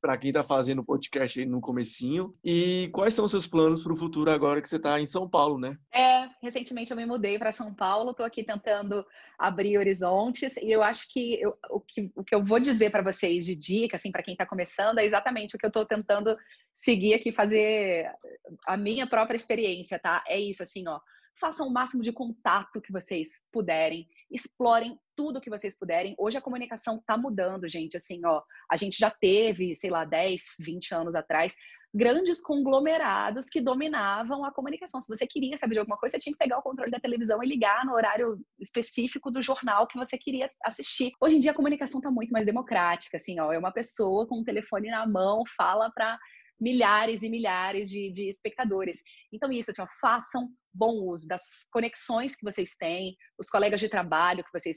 [0.00, 3.92] para quem está fazendo o podcast no comecinho, e quais são os seus planos para
[3.92, 5.76] o futuro agora que você está em São Paulo, né?
[5.92, 9.04] É, recentemente eu me mudei para São Paulo, estou aqui tentando
[9.38, 13.02] abrir horizontes, e eu acho que eu, o, que, o que eu vou dizer para
[13.02, 16.34] vocês de dica, assim, para quem está começando, é exatamente o que eu estou tentando
[16.74, 18.10] seguir aqui, fazer
[18.66, 20.24] a minha própria experiência, tá?
[20.26, 20.98] É isso, assim, ó
[21.38, 26.14] façam o máximo de contato que vocês puderem, explorem tudo que vocês puderem.
[26.18, 27.96] Hoje a comunicação está mudando, gente.
[27.96, 31.54] Assim, ó, a gente já teve, sei lá, 10, 20 anos atrás,
[31.92, 35.00] grandes conglomerados que dominavam a comunicação.
[35.00, 37.42] Se você queria saber de alguma coisa, você tinha que pegar o controle da televisão
[37.42, 41.12] e ligar no horário específico do jornal que você queria assistir.
[41.20, 44.40] Hoje em dia a comunicação está muito mais democrática, assim, ó, é uma pessoa com
[44.40, 46.16] o telefone na mão, fala para
[46.60, 49.00] milhares e milhares de, de espectadores.
[49.32, 53.88] Então, isso, assim, ó, façam bom uso das conexões que vocês têm, os colegas de
[53.88, 54.76] trabalho que vocês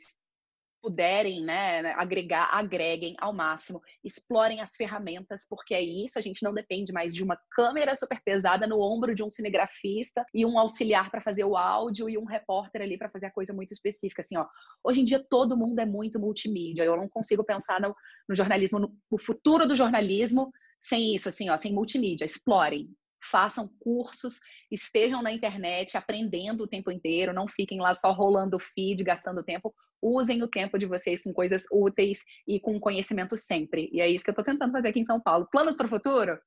[0.84, 6.44] puderem né, né, agregar, agreguem ao máximo, explorem as ferramentas, porque é isso, a gente
[6.44, 10.60] não depende mais de uma câmera super pesada no ombro de um cinegrafista e um
[10.60, 14.22] auxiliar para fazer o áudio e um repórter ali para fazer a coisa muito específica.
[14.22, 14.46] Assim, ó,
[14.84, 17.96] hoje em dia todo mundo é muito multimídia, eu não consigo pensar no,
[18.28, 20.52] no jornalismo, no, no futuro do jornalismo
[20.84, 22.26] sem isso, assim, ó, sem multimídia.
[22.26, 22.90] Explorem,
[23.32, 29.02] façam cursos, estejam na internet aprendendo o tempo inteiro, não fiquem lá só rolando feed,
[29.04, 29.74] gastando tempo.
[30.02, 33.90] Usem o tempo de vocês com coisas úteis e com conhecimento sempre.
[33.94, 35.48] E é isso que eu estou tentando fazer aqui em São Paulo.
[35.50, 36.38] Planos para o futuro?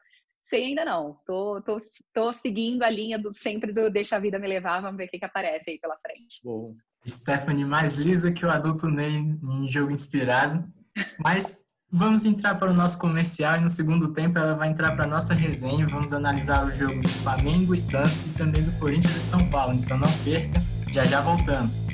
[0.42, 1.18] Sei ainda não.
[1.27, 1.79] Tô, tô,
[2.12, 5.09] tô seguindo a linha do sempre do deixa a vida me levar, vamos ver o
[5.09, 6.40] que, que aparece aí pela frente.
[6.44, 6.77] Bom.
[7.09, 10.64] Stephanie mais lisa que o adulto Ney em jogo inspirado.
[11.18, 15.05] Mas Vamos entrar para o nosso comercial e no segundo tempo ela vai entrar para
[15.05, 15.87] a nossa resenha.
[15.87, 19.75] Vamos analisar o jogo do Flamengo e Santos e também do Corinthians e São Paulo.
[19.75, 20.61] Então não perca,
[20.92, 21.87] já já voltamos.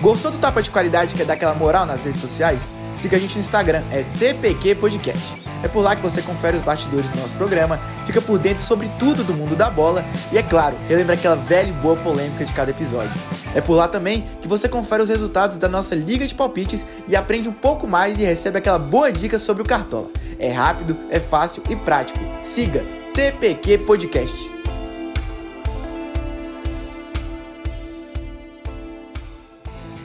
[0.00, 2.70] Gostou do Tapa de Qualidade que é dar aquela moral nas redes sociais?
[2.94, 5.45] Siga a gente no Instagram, é TPQ Podcast.
[5.62, 8.88] É por lá que você confere os bastidores do nosso programa, fica por dentro sobre
[8.98, 12.52] tudo do mundo da bola e, é claro, relembra aquela velha e boa polêmica de
[12.52, 13.12] cada episódio.
[13.54, 17.16] É por lá também que você confere os resultados da nossa Liga de Palpites e
[17.16, 20.08] aprende um pouco mais e recebe aquela boa dica sobre o Cartola.
[20.38, 22.18] É rápido, é fácil e prático.
[22.42, 24.56] Siga TPQ Podcast.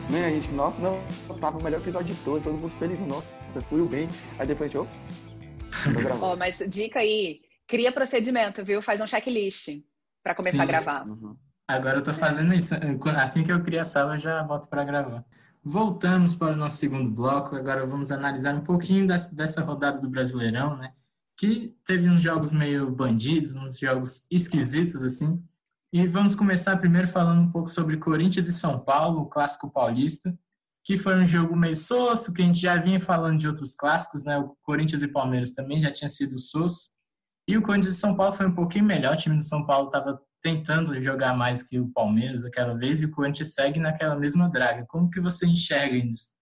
[0.09, 0.99] Né, a gente, nossa, não,
[1.39, 2.99] tava o melhor episódio de todos, todo mundo feliz,
[3.47, 4.09] você fluiu bem.
[4.37, 5.03] Aí depois, ops,
[6.21, 8.81] Ó, mas dica aí, cria procedimento, viu?
[8.81, 9.81] Faz um checklist
[10.23, 10.63] para começar Sim.
[10.63, 11.07] a gravar.
[11.07, 11.35] Uhum.
[11.67, 12.75] Agora eu tô fazendo isso.
[13.15, 15.23] Assim que eu crio a sala, eu já volto para gravar.
[15.63, 17.55] Voltamos para o nosso segundo bloco.
[17.55, 20.93] Agora vamos analisar um pouquinho dessa rodada do Brasileirão, né?
[21.37, 25.41] Que teve uns jogos meio bandidos, uns jogos esquisitos, assim.
[25.93, 30.37] E vamos começar primeiro falando um pouco sobre Corinthians e São Paulo, o clássico paulista
[30.83, 34.25] que foi um jogo meio soço, que a gente já vinha falando de outros clássicos,
[34.25, 34.37] né?
[34.37, 36.89] O Corinthians e Palmeiras também já tinha sido soço.
[37.47, 39.13] E o Corinthians e São Paulo foi um pouquinho melhor.
[39.13, 43.05] O time do São Paulo estava tentando jogar mais que o Palmeiras aquela vez e
[43.05, 44.85] o Corinthians segue naquela mesma draga.
[44.87, 46.33] Como que você enxerga isso?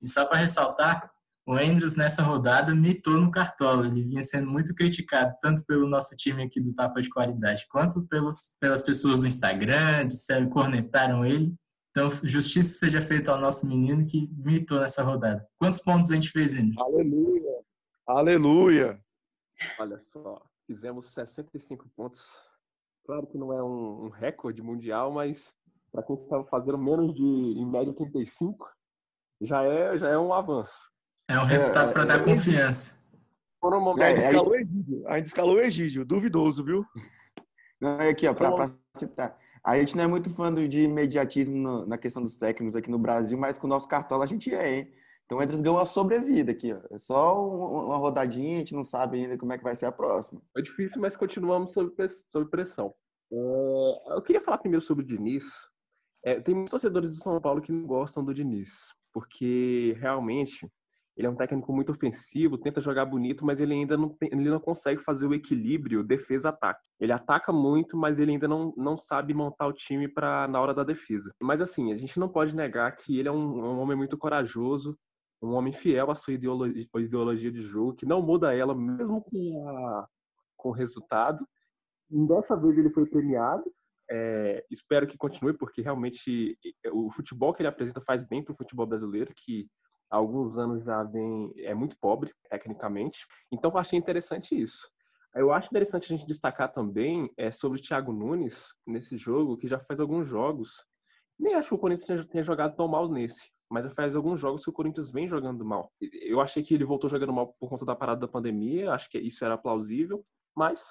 [0.00, 1.10] E só para ressaltar,
[1.46, 3.86] o Andrews nessa rodada mitou no cartola.
[3.86, 8.06] Ele vinha sendo muito criticado, tanto pelo nosso time aqui do Tapa de Qualidade, quanto
[8.06, 11.54] pelos, pelas pessoas do Instagram, disseram, cornetaram ele.
[11.92, 15.46] Então, justiça seja feita ao nosso menino que mitou nessa rodada.
[15.58, 16.74] Quantos pontos a gente fez, Inês?
[16.78, 17.60] Aleluia!
[18.06, 19.04] Aleluia!
[19.78, 22.26] Olha só, fizemos 65 pontos.
[23.04, 25.54] Claro que não é um, um recorde mundial, mas
[25.92, 28.66] para quem estava fazendo menos de, em média, 35,
[29.42, 30.74] já é, já é um avanço.
[31.28, 33.04] É um resultado é, para é, dar é, confiança.
[33.60, 35.06] Por um momento, é, escalou o Egídio.
[35.06, 36.86] A gente escalou o Egídio, duvidoso, viu?
[37.78, 39.38] Não, é aqui, ó, para citar.
[39.64, 43.38] A gente não é muito fã de imediatismo na questão dos técnicos aqui no Brasil,
[43.38, 44.92] mas com o nosso cartola a gente é, hein?
[45.24, 46.80] Então o Edris ganhou uma sobrevida aqui, ó.
[46.90, 49.92] É só uma rodadinha, a gente não sabe ainda como é que vai ser a
[49.92, 50.42] próxima.
[50.56, 52.92] É difícil, mas continuamos sob, pressão.
[53.32, 55.44] É, eu queria falar primeiro sobre o Diniz.
[56.24, 58.70] É, tem muitos torcedores do São Paulo que não gostam do Diniz,
[59.12, 60.68] porque realmente
[61.16, 64.48] ele é um técnico muito ofensivo, tenta jogar bonito, mas ele ainda não, tem, ele
[64.48, 66.88] não consegue fazer o equilíbrio defesa-ataque.
[66.98, 70.72] Ele ataca muito, mas ele ainda não, não sabe montar o time para na hora
[70.72, 71.34] da defesa.
[71.42, 74.96] Mas assim, a gente não pode negar que ele é um, um homem muito corajoso,
[75.42, 79.68] um homem fiel à sua ideologia, ideologia de jogo, que não muda ela mesmo com,
[79.68, 80.06] a,
[80.56, 81.46] com o resultado.
[82.08, 83.64] Dessa vez ele foi premiado.
[84.10, 86.58] É, espero que continue, porque realmente
[86.92, 89.68] o futebol que ele apresenta faz bem para o futebol brasileiro, que
[90.12, 93.26] há alguns anos já vem é muito pobre tecnicamente.
[93.50, 94.86] Então eu achei interessante isso.
[95.34, 99.66] Eu acho interessante a gente destacar também é, sobre o Thiago Nunes nesse jogo, que
[99.66, 100.84] já faz alguns jogos.
[101.38, 104.68] Nem acho que o Corinthians tenha jogado tão mal nesse, mas faz alguns jogos que
[104.68, 105.90] o Corinthians vem jogando mal.
[105.98, 109.18] Eu achei que ele voltou jogando mal por conta da parada da pandemia, acho que
[109.18, 110.22] isso era plausível,
[110.54, 110.84] mas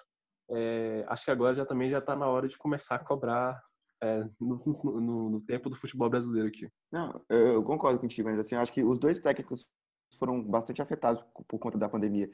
[0.49, 3.61] é, acho que agora já também já está na hora de começar a cobrar
[4.01, 4.55] é, no,
[4.99, 6.67] no, no, tempo do futebol brasileiro aqui.
[6.91, 9.69] Não, eu concordo contigo, mas assim, acho que os dois técnicos
[10.17, 12.29] foram bastante afetados por conta da pandemia.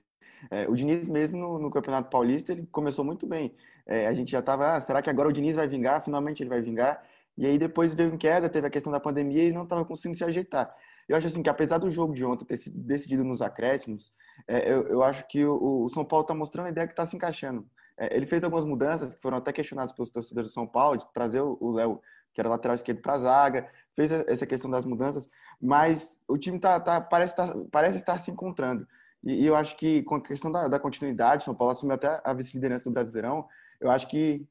[0.50, 3.56] É, o Diniz mesmo no, no, Campeonato Paulista ele começou muito bem.
[3.86, 6.02] É, a gente já estava, ah, será que agora o Diniz vai vingar?
[6.02, 7.04] Finalmente ele vai vingar.
[7.38, 10.18] E aí depois veio em queda, teve a questão da pandemia e não estava conseguindo
[10.18, 10.76] se ajeitar.
[11.08, 14.12] Eu acho assim que apesar do jogo de ontem ter sido decidido nos acréscimos,
[14.48, 17.06] é, eu, eu, acho que o, o São Paulo está mostrando a ideia que está
[17.06, 17.66] se encaixando.
[17.98, 21.12] É, ele fez algumas mudanças que foram até questionadas pelos torcedores do São Paulo, de
[21.12, 22.02] trazer o Léo,
[22.34, 25.30] que era lateral esquerdo, para a zaga, fez essa questão das mudanças,
[25.60, 28.88] mas o time tá, tá parece, tá, parece estar se encontrando.
[29.24, 32.22] E, e, eu acho que com a questão da, da continuidade, São Paulo assumiu até
[32.24, 33.48] a vice-liderança do Brasileirão,
[33.82, 34.48] eu acho que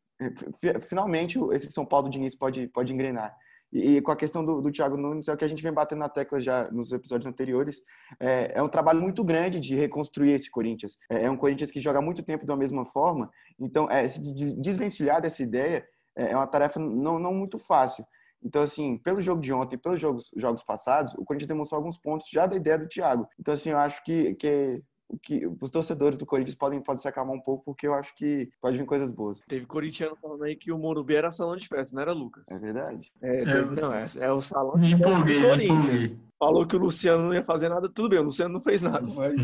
[0.89, 3.37] finalmente esse São Paulo de início pode, pode engrenar.
[3.77, 5.99] E, com a questão do, do Thiago Nunes, é o que a gente vem batendo
[5.99, 7.83] na tecla já nos episódios anteriores.
[8.19, 10.97] É, é um trabalho muito grande de reconstruir esse Corinthians.
[11.11, 13.31] É, é, um Corinthians que joga muito tempo da mesma forma.
[13.59, 14.21] Então, é, se
[14.59, 15.87] desvencilhar dessa ideia
[16.17, 18.07] é, é uma tarefa não, não muito fácil.
[18.43, 22.29] Então, assim, pelo jogo de ontem, pelos jogos, jogos passados, o Corinthians demonstrou alguns pontos
[22.31, 23.29] já da ideia do Thiago.
[23.39, 27.09] Então, assim, eu acho que, que o que os torcedores do Corinthians podem, podem se
[27.09, 29.41] acalmar um pouco, porque eu acho que pode vir coisas boas.
[29.49, 32.45] Teve corintiano falando aí que o Morumbi era salão de festa, não era, Lucas?
[32.49, 33.13] É verdade.
[33.23, 36.17] É, teve, não, é, é, o salão de festa do Corinthians.
[36.39, 39.07] Falou que o Luciano não ia fazer nada, tudo bem, o Luciano não fez nada,
[39.07, 39.35] mas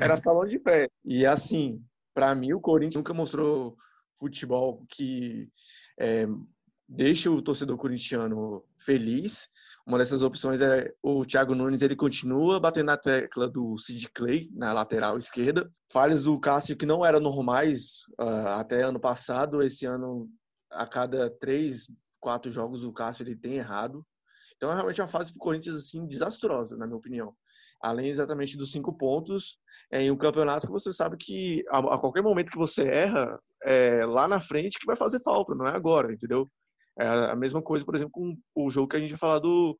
[0.00, 0.92] era salão de festa.
[1.04, 1.82] E assim,
[2.14, 3.76] para mim, o Corinthians nunca mostrou
[4.18, 5.48] futebol que
[5.98, 6.26] é,
[6.88, 9.48] deixa o torcedor corintiano feliz.
[9.86, 14.50] Uma dessas opções é o Thiago Nunes, ele continua batendo na tecla do Sid Clay
[14.52, 15.70] na lateral esquerda.
[15.92, 19.62] Falhas do Cássio que não eram normais uh, até ano passado.
[19.62, 20.28] Esse ano,
[20.72, 21.86] a cada três,
[22.18, 24.04] quatro jogos, o Cássio ele tem errado.
[24.56, 27.32] Então é realmente uma fase para o Corinthians assim desastrosa, na minha opinião.
[27.80, 29.56] Além exatamente dos cinco pontos,
[29.92, 33.38] é, em um campeonato que você sabe que a, a qualquer momento que você erra,
[33.62, 36.50] é, lá na frente que vai fazer falta, não é agora, entendeu?
[36.98, 39.78] É a mesma coisa, por exemplo, com o jogo que a gente vai falar do,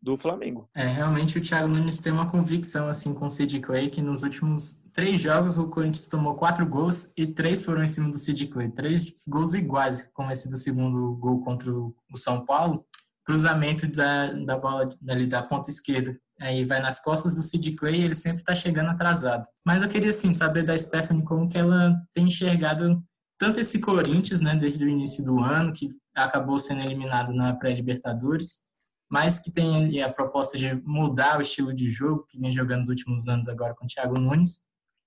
[0.00, 0.68] do Flamengo.
[0.74, 4.22] É, realmente o Thiago Nunes tem uma convicção, assim, com o Sid Clay, que nos
[4.22, 8.46] últimos três jogos o Corinthians tomou quatro gols e três foram em cima do Sid
[8.48, 8.70] Clay.
[8.70, 12.84] Três gols iguais, como esse do segundo gol contra o São Paulo.
[13.24, 16.14] Cruzamento da, da bola ali da ponta esquerda.
[16.38, 19.44] Aí vai nas costas do Sid Clay e ele sempre está chegando atrasado.
[19.64, 23.02] Mas eu queria, assim, saber da Stephanie como que ela tem enxergado
[23.38, 28.64] tanto esse Corinthians, né, desde o início do ano, que acabou sendo eliminado na pré-Libertadores,
[29.10, 32.88] mas que tem a proposta de mudar o estilo de jogo que vem jogando nos
[32.88, 34.62] últimos anos agora com o Thiago Nunes,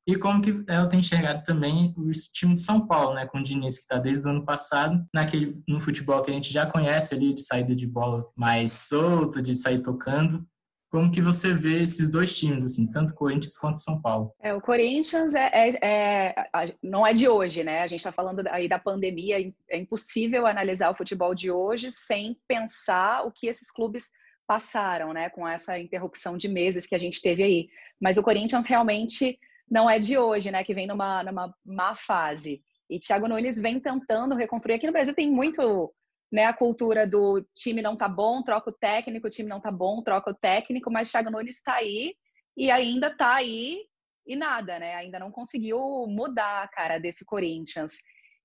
[0.08, 3.44] e como que ela tem enxergado também o time de São Paulo, né, com o
[3.44, 7.14] Diniz que está desde o ano passado, naquele no futebol que a gente já conhece
[7.14, 10.48] ali de saída de bola mais solta, de sair tocando,
[10.98, 14.34] como que você vê esses dois times, assim, tanto Corinthians quanto São Paulo?
[14.42, 17.84] É, o Corinthians é, é, é não é de hoje, né?
[17.84, 19.38] A gente está falando aí da pandemia,
[19.70, 24.10] é impossível analisar o futebol de hoje sem pensar o que esses clubes
[24.48, 25.30] passaram, né?
[25.30, 27.68] Com essa interrupção de meses que a gente teve aí.
[28.02, 29.38] Mas o Corinthians realmente
[29.70, 30.64] não é de hoje, né?
[30.64, 32.60] Que vem numa, numa má fase.
[32.90, 34.74] E Thiago Nunes vem tentando reconstruir.
[34.74, 35.94] Aqui no Brasil tem muito
[36.32, 39.72] né, a cultura do time não tá bom, troca o técnico, o time não tá
[39.72, 42.16] bom, troca o técnico, mas Thiago Nunes está aí
[42.56, 43.84] e ainda tá aí
[44.26, 44.96] e nada, né?
[44.96, 47.94] Ainda não conseguiu mudar a cara desse Corinthians.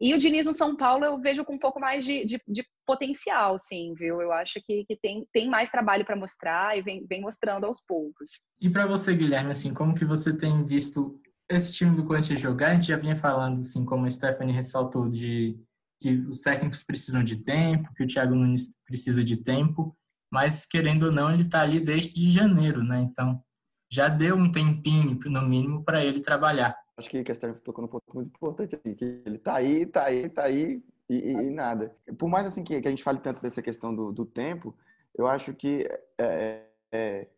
[0.01, 2.65] E o Diniz no São Paulo eu vejo com um pouco mais de, de, de
[2.87, 4.21] potencial, sim, viu?
[4.21, 7.81] Eu acho que, que tem, tem mais trabalho para mostrar e vem, vem mostrando aos
[7.81, 8.31] poucos.
[8.61, 12.71] E para você, Guilherme, assim, como que você tem visto esse time do Corinthians jogar?
[12.71, 15.57] A gente já vinha falando, assim, como a Stephanie ressaltou, de
[16.03, 19.97] que os técnicos precisam de tempo, que o Thiago Nunes precisa de tempo,
[20.31, 23.01] mas querendo ou não, ele está ali desde janeiro, né?
[23.01, 23.43] Então
[23.91, 26.75] já deu um tempinho, no mínimo, para ele trabalhar.
[26.97, 30.05] Acho que a Stephanie tocou num ponto muito importante aqui, que ele está aí, está
[30.05, 31.95] aí, está aí e, e, e, nada.
[32.19, 34.75] Por mais assim que, que, a gente fale tanto dessa questão do, do tempo,
[35.15, 35.87] eu acho que
[36.19, 37.29] é, é,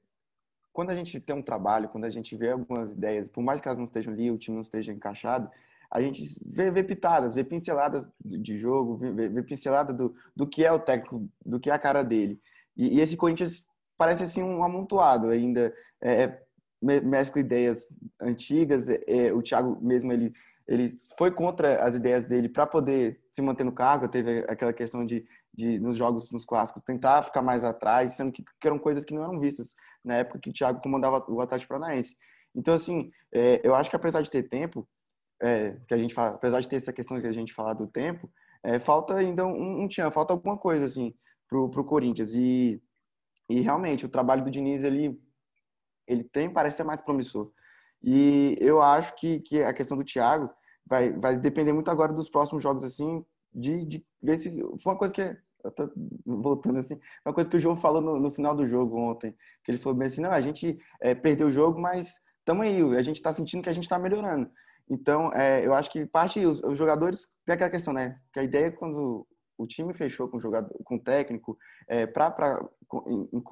[0.72, 3.66] quando a gente tem um trabalho, quando a gente vê algumas ideias, por mais que
[3.66, 5.50] elas não estejam ali, o time não esteja encaixado,
[5.94, 10.64] a gente vê, vê pitadas, vê pinceladas de jogo, vê, vê pincelada do, do que
[10.64, 12.40] é o técnico, do que é a cara dele.
[12.76, 13.64] E, e esse Corinthians
[13.96, 16.40] parece assim um amontoado ainda, é, é
[16.82, 17.86] mescla ideias
[18.20, 20.32] antigas, é, é, o Thiago mesmo, ele,
[20.66, 25.06] ele foi contra as ideias dele para poder se manter no cargo, teve aquela questão
[25.06, 29.04] de, de, nos jogos, nos clássicos, tentar ficar mais atrás, sendo que, que eram coisas
[29.04, 32.16] que não eram vistas na época que o Thiago comandava o Atlético Paranaense.
[32.52, 34.88] Então, assim, é, eu acho que apesar de ter tempo,
[35.44, 37.86] é, que a gente fala, apesar de ter essa questão que a gente fala do
[37.86, 38.30] tempo,
[38.62, 41.14] é, falta ainda um, um tchan, falta alguma coisa assim
[41.46, 42.82] pro, pro Corinthians e,
[43.50, 45.20] e realmente o trabalho do Diniz ele
[46.06, 47.50] ele tem parece ser mais promissor
[48.02, 50.50] e eu acho que, que a questão do Thiago
[50.86, 54.50] vai, vai depender muito agora dos próximos jogos assim de, de ver se
[54.82, 55.36] foi uma coisa que
[56.26, 59.70] voltando assim, uma coisa que o João falou no, no final do jogo ontem, que
[59.70, 63.02] ele falou bem assim, não, a gente é, perdeu o jogo, mas estamos aí, a
[63.02, 64.50] gente está sentindo que a gente está melhorando.
[64.88, 68.20] Então, é, eu acho que parte os, os, jogadores tem aquela questão, né?
[68.32, 71.56] Que a ideia é quando o time fechou com o jogador, com o técnico,
[71.88, 72.60] é, para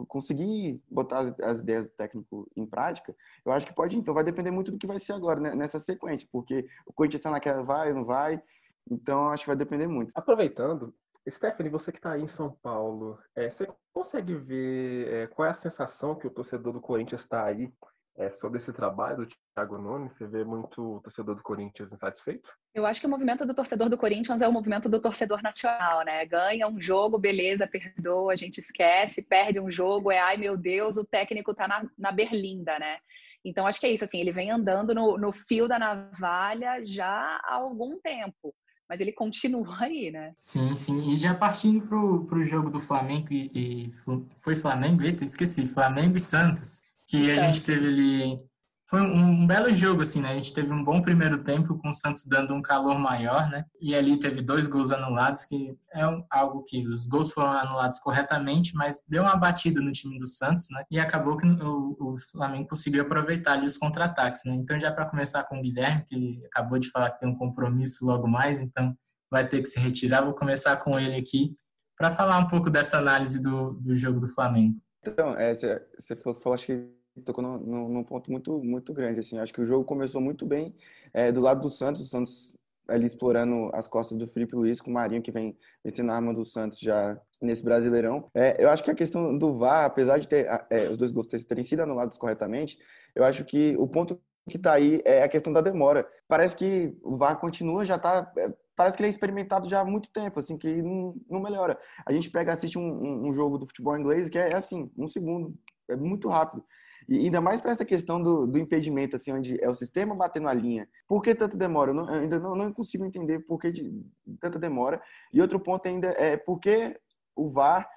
[0.08, 3.14] conseguir botar as, as, ideias do técnico em prática,
[3.44, 3.96] eu acho que pode.
[3.96, 7.20] Então, vai depender muito do que vai ser agora né, nessa sequência, porque o Corinthians
[7.20, 8.42] está naquela vai ou não vai.
[8.90, 10.12] Então, acho que vai depender muito.
[10.14, 10.94] Aproveitando,
[11.28, 15.50] Stephanie, você que está aí em São Paulo, é, você consegue ver é, qual é
[15.50, 17.72] a sensação que o torcedor do Corinthians está aí
[18.16, 20.16] é, sobre esse trabalho do Thiago Nunes?
[20.16, 22.50] Você vê muito torcedor do Corinthians insatisfeito?
[22.74, 26.04] Eu acho que o movimento do torcedor do Corinthians é o movimento do torcedor nacional,
[26.04, 26.24] né?
[26.26, 30.96] Ganha um jogo, beleza, perdoa, a gente esquece, perde um jogo, é ai meu Deus,
[30.96, 32.98] o técnico tá na, na berlinda, né?
[33.44, 37.40] Então acho que é isso, assim, ele vem andando no, no fio da navalha já
[37.44, 38.54] há algum tempo
[38.88, 40.34] mas ele continua aí, né?
[40.38, 41.10] Sim, sim.
[41.10, 43.90] E já partindo pro, pro jogo do Flamengo e, e
[44.38, 46.82] foi Flamengo, eita, esqueci, Flamengo e Santos
[47.12, 48.40] que a gente teve ali.
[48.88, 50.32] Foi um, belo jogo, assim, né?
[50.32, 53.64] A gente teve um bom primeiro tempo com o Santos dando um calor maior, né?
[53.80, 57.98] E ali teve dois gols anulados, que é um, algo que os gols foram anulados
[58.00, 60.84] corretamente, mas deu uma batida no time do Santos, né?
[60.90, 64.54] E acabou que o, o Flamengo conseguiu aproveitar ali os contra-ataques, né?
[64.54, 68.04] Então, já para começar com o Guilherme, que acabou de falar que tem um compromisso
[68.04, 68.94] logo mais, então
[69.30, 70.22] vai ter que se retirar.
[70.22, 71.56] Vou começar com ele aqui
[71.96, 74.78] para falar um pouco dessa análise do, do jogo do Flamengo.
[75.06, 79.20] Então, é, você falou, acho que tocou num, num, ponto muito, muito grande.
[79.20, 79.38] Assim.
[79.38, 80.74] Acho que o jogo começou muito bem
[81.12, 82.02] é, do lado do Santos.
[82.02, 82.54] O Santos
[82.88, 86.34] ali explorando as costas do Felipe Luiz com o Marinho, que vem vencendo a arma
[86.34, 88.28] do Santos já nesse Brasileirão.
[88.34, 91.26] É, eu acho que a questão do VAR, apesar de ter é, os dois gols
[91.26, 92.78] terem sido anulados corretamente,
[93.14, 96.06] eu acho que o ponto que está aí é a questão da demora.
[96.26, 99.84] Parece que o VAR continua, já está é, parece que ele é experimentado já há
[99.84, 101.78] muito tempo, assim, que não, não melhora.
[102.04, 104.90] A gente pega, assiste um, um, um, jogo do futebol inglês que é, é assim,
[104.96, 105.54] um segundo,
[105.88, 106.64] é muito rápido.
[107.08, 110.48] E ainda mais para essa questão do, do, impedimento, assim, onde é o sistema batendo
[110.48, 110.88] a linha.
[111.06, 111.90] Por que tanta demora?
[111.90, 114.04] Eu, não, ainda não, não, consigo entender por que de
[114.40, 115.02] tanta demora.
[115.32, 116.98] E outro ponto ainda é por que
[117.34, 117.88] o VAR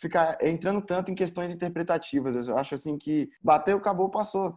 [0.00, 2.48] fica entrando tanto em questões interpretativas.
[2.48, 4.56] Eu acho assim que bateu, acabou, passou.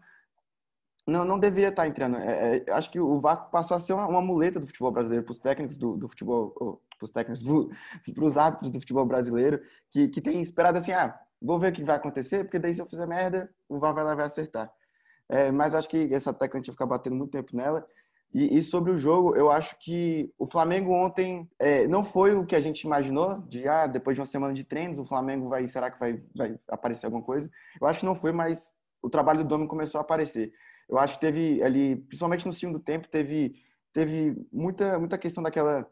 [1.05, 2.17] Não, não deveria estar entrando.
[2.17, 5.25] É, é, acho que o VAR passou a ser uma, uma muleta do futebol brasileiro
[5.25, 6.51] para os técnicos do, do futebol,
[6.97, 7.43] para os técnicos,
[8.13, 11.75] para os árbitros do futebol brasileiro, que, que tem esperado assim, ah, vou ver o
[11.75, 14.71] que vai acontecer, porque daí se eu fizer merda, o VAR vai lá vai acertar.
[15.27, 17.87] É, mas acho que essa tecla a gente vai ficar batendo muito tempo nela.
[18.33, 22.45] E, e, sobre o jogo, eu acho que o Flamengo ontem é, não foi o
[22.45, 25.67] que a gente imaginou, de ah, depois de uma semana de treinos, o Flamengo vai,
[25.67, 27.49] será que vai, vai aparecer alguma coisa?
[27.81, 30.53] Eu acho que não foi, mas o trabalho do Domi começou a aparecer.
[30.87, 33.53] Eu acho que teve ali, principalmente no segundo tempo, teve,
[33.91, 35.85] teve muita, muita questão daquela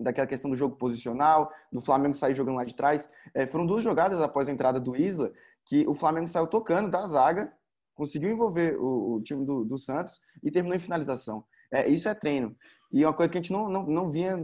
[0.00, 3.08] daquela questão do jogo posicional, do Flamengo sair jogando lá de trás.
[3.34, 5.30] É, foram duas jogadas após a entrada do Isla
[5.66, 7.52] que o Flamengo saiu tocando da zaga,
[7.94, 11.44] conseguiu envolver o, o time do, do, Santos e terminou em finalização.
[11.70, 12.56] É, isso é treino.
[12.92, 14.36] E é uma coisa que a gente não, não, não vinha,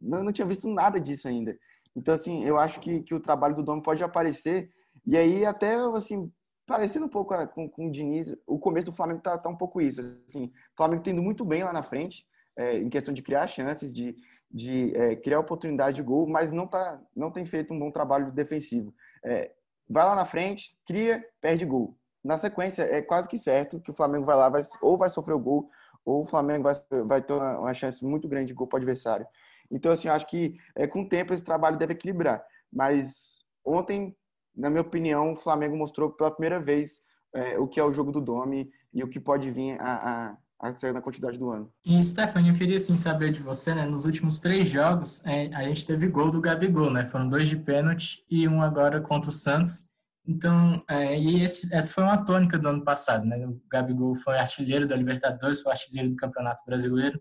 [0.00, 1.56] não, não tinha visto nada disso ainda.
[1.94, 4.70] Então, assim, eu acho que, que o trabalho do Dom pode aparecer.
[5.06, 6.30] E aí, até, assim,
[6.66, 9.80] parecendo um pouco com, com o Diniz, o começo do Flamengo tá, tá um pouco
[9.80, 10.00] isso.
[10.28, 12.26] Assim, o Flamengo tendo muito bem lá na frente,
[12.58, 14.16] é, em questão de criar chances, de,
[14.50, 18.32] de é, criar oportunidade de gol, mas não, tá, não tem feito um bom trabalho
[18.32, 18.94] defensivo.
[19.24, 19.52] É,
[19.88, 21.96] vai lá na frente, cria, perde gol.
[22.24, 25.34] Na sequência, é quase que certo que o Flamengo vai lá, vai, ou vai sofrer
[25.34, 25.70] o gol,
[26.04, 26.74] ou o Flamengo vai,
[27.04, 29.26] vai ter uma, uma chance muito grande de gol para o adversário.
[29.70, 32.44] Então, assim, acho que é, com o tempo esse trabalho deve equilibrar.
[32.72, 34.16] Mas ontem,
[34.54, 37.00] na minha opinião, o Flamengo mostrou pela primeira vez
[37.34, 40.36] é, o que é o jogo do Domi e o que pode vir a, a
[40.58, 41.70] a na quantidade do ano.
[41.84, 43.84] E, Stephanie, eu queria assim, saber de você, né?
[43.84, 47.04] Nos últimos três jogos, é, a gente teve gol do Gabigol, né?
[47.04, 49.90] Foram dois de pênalti e um agora contra o Santos.
[50.26, 53.46] Então, é, e esse, essa foi uma tônica do ano passado, né?
[53.46, 57.20] O Gabigol foi artilheiro da Libertadores, foi artilheiro do Campeonato Brasileiro.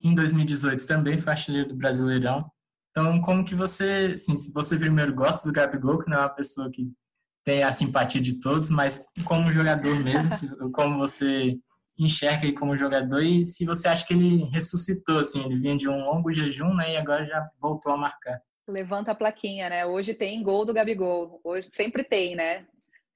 [0.00, 2.48] Em 2018 também foi artilheiro do Brasileirão.
[2.90, 6.28] Então, como que você, assim, se você primeiro gosta do Gabigol, que não é uma
[6.30, 6.90] pessoa que
[7.44, 10.30] tem a simpatia de todos, mas como jogador mesmo,
[10.72, 11.58] como você
[11.98, 15.88] enxerga aí como jogador e se você acha que ele ressuscitou, assim, ele vinha de
[15.88, 18.40] um longo jejum, né, e agora já voltou a marcar.
[18.68, 19.86] Levanta a plaquinha, né?
[19.86, 22.66] Hoje tem gol do Gabigol, hoje sempre tem, né?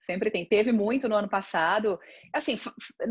[0.01, 0.47] Sempre tem.
[0.47, 1.99] Teve muito no ano passado.
[2.33, 2.57] Assim,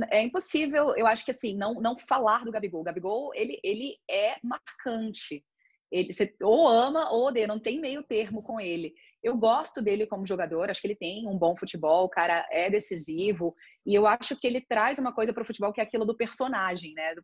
[0.10, 2.82] é impossível, eu acho que assim, não, não falar do Gabigol.
[2.82, 5.44] O Gabigol, ele, ele é marcante.
[5.92, 8.94] Ele, você ou ama ou odeia, não tem meio termo com ele.
[9.22, 12.70] Eu gosto dele como jogador, acho que ele tem um bom futebol, o cara é
[12.70, 13.54] decisivo,
[13.90, 16.16] e eu acho que ele traz uma coisa para o futebol que é aquilo do
[16.16, 17.16] personagem, né?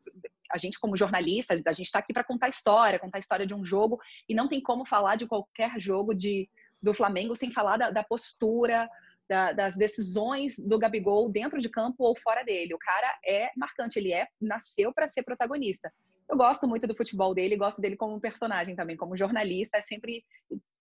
[0.51, 3.53] A gente, como jornalista, a gente está aqui para contar história, contar a história de
[3.53, 6.49] um jogo, e não tem como falar de qualquer jogo de,
[6.81, 8.89] do Flamengo sem falar da, da postura,
[9.29, 12.73] da, das decisões do Gabigol dentro de campo ou fora dele.
[12.73, 15.93] O cara é marcante, ele é nasceu para ser protagonista.
[16.27, 20.25] Eu gosto muito do futebol dele, gosto dele como personagem também, como jornalista, é sempre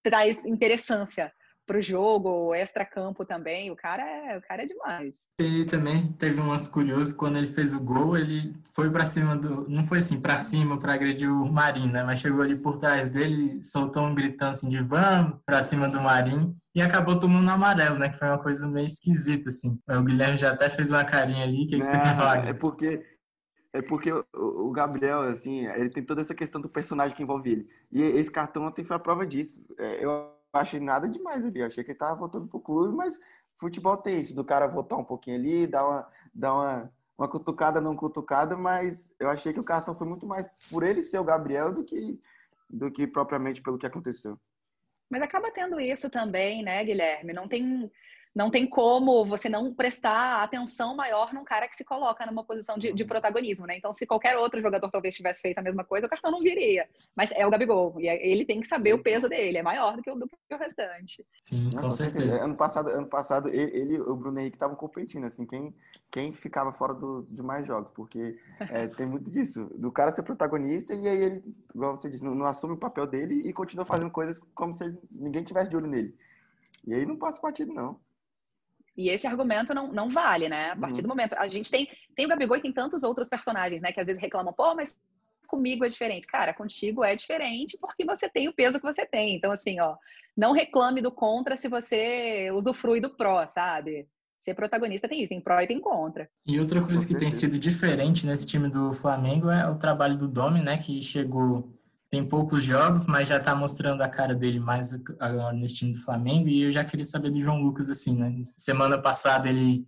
[0.03, 1.31] traz interessância
[1.67, 3.71] pro jogo, extra-campo também.
[3.71, 5.15] O cara é, o cara é demais.
[5.39, 9.69] Ele também teve umas curiosas quando ele fez o gol, ele foi para cima do,
[9.69, 12.05] não foi assim para cima para agredir o Marinho, né?
[12.05, 16.01] Mas chegou ali por trás dele, soltou um gritão assim de vamos para cima do
[16.01, 18.11] Marinho e acabou tomando amarelo, né?
[18.11, 19.79] Que foi uma coisa meio esquisita assim.
[19.89, 22.47] O Guilherme já até fez uma carinha ali, o que, que você quer falar?
[22.47, 23.03] É porque
[23.73, 27.69] é porque o Gabriel, assim, ele tem toda essa questão do personagem que envolve ele.
[27.91, 29.67] E esse cartão ontem foi a prova disso.
[29.77, 31.61] É, eu achei nada demais ali.
[31.61, 33.19] Eu achei que ele tava voltando pro clube, mas
[33.57, 37.81] futebol tem isso, do cara voltar um pouquinho ali, dar uma, dar uma, uma cutucada,
[37.81, 41.25] não cutucada, mas eu achei que o cartão foi muito mais por ele ser o
[41.25, 42.21] Gabriel do que,
[42.69, 44.39] do que propriamente pelo que aconteceu.
[45.09, 47.33] Mas acaba tendo isso também, né, Guilherme?
[47.33, 47.91] Não tem
[48.35, 52.77] não tem como você não prestar atenção maior num cara que se coloca numa posição
[52.77, 53.77] de, de, protagonismo, né?
[53.77, 56.89] Então, se qualquer outro jogador talvez tivesse feito a mesma coisa, o cartão não viria.
[57.15, 59.97] Mas é o Gabigol, e é, ele tem que saber o peso dele, é maior
[59.97, 61.25] do que o, do que o restante.
[61.43, 62.43] Sim, com certeza.
[62.43, 65.73] Ano passado, ano passado ele e o Bruno Henrique estavam competindo, assim, quem,
[66.11, 70.25] quem ficava fora do, de mais jogos, porque é, tem muito disso, do cara ser
[70.25, 73.85] protagonista e aí ele, igual você disse, não, não assume o papel dele e continua
[73.85, 76.17] fazendo coisas como se ninguém tivesse de olho nele.
[76.85, 77.99] E aí não passa partido, não.
[78.97, 80.71] E esse argumento não, não vale, né?
[80.71, 81.03] A partir uhum.
[81.03, 81.35] do momento.
[81.35, 83.93] A gente tem, tem o Gabigol e tem tantos outros personagens, né?
[83.93, 84.99] Que às vezes reclamam, pô, mas
[85.49, 86.27] comigo é diferente.
[86.27, 89.37] Cara, contigo é diferente porque você tem o peso que você tem.
[89.37, 89.97] Então, assim, ó,
[90.37, 94.09] não reclame do contra se você usufrui do pró, sabe?
[94.39, 96.29] Ser protagonista tem isso, tem pró e tem contra.
[96.47, 100.29] E outra coisa que tem sido diferente nesse time do Flamengo é o trabalho do
[100.29, 100.77] Domi, né?
[100.77, 101.74] Que chegou
[102.15, 105.99] tem poucos jogos, mas já está mostrando a cara dele mais agora nesse time do
[105.99, 106.49] Flamengo.
[106.49, 108.33] E eu já queria saber do João Lucas, assim, né?
[108.57, 109.85] Semana passada ele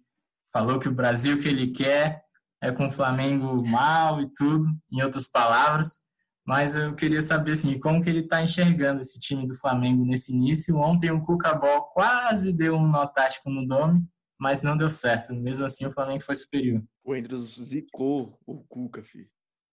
[0.53, 2.25] falou que o Brasil que ele quer
[2.61, 6.01] é com o Flamengo mal e tudo, em outras palavras.
[6.45, 10.33] Mas eu queria saber, assim, como que ele está enxergando esse time do Flamengo nesse
[10.33, 10.77] início.
[10.79, 14.05] Ontem o Cuca Ball quase deu um nó tático no Dome,
[14.37, 15.33] mas não deu certo.
[15.33, 16.83] Mesmo assim, o Flamengo foi superior.
[17.05, 19.29] O Andrews zicou o Cuca, filho.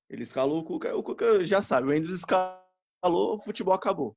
[0.10, 4.16] Ele escalou o Cuca, o Cuca já sabe, o Andrews escalou, o futebol acabou.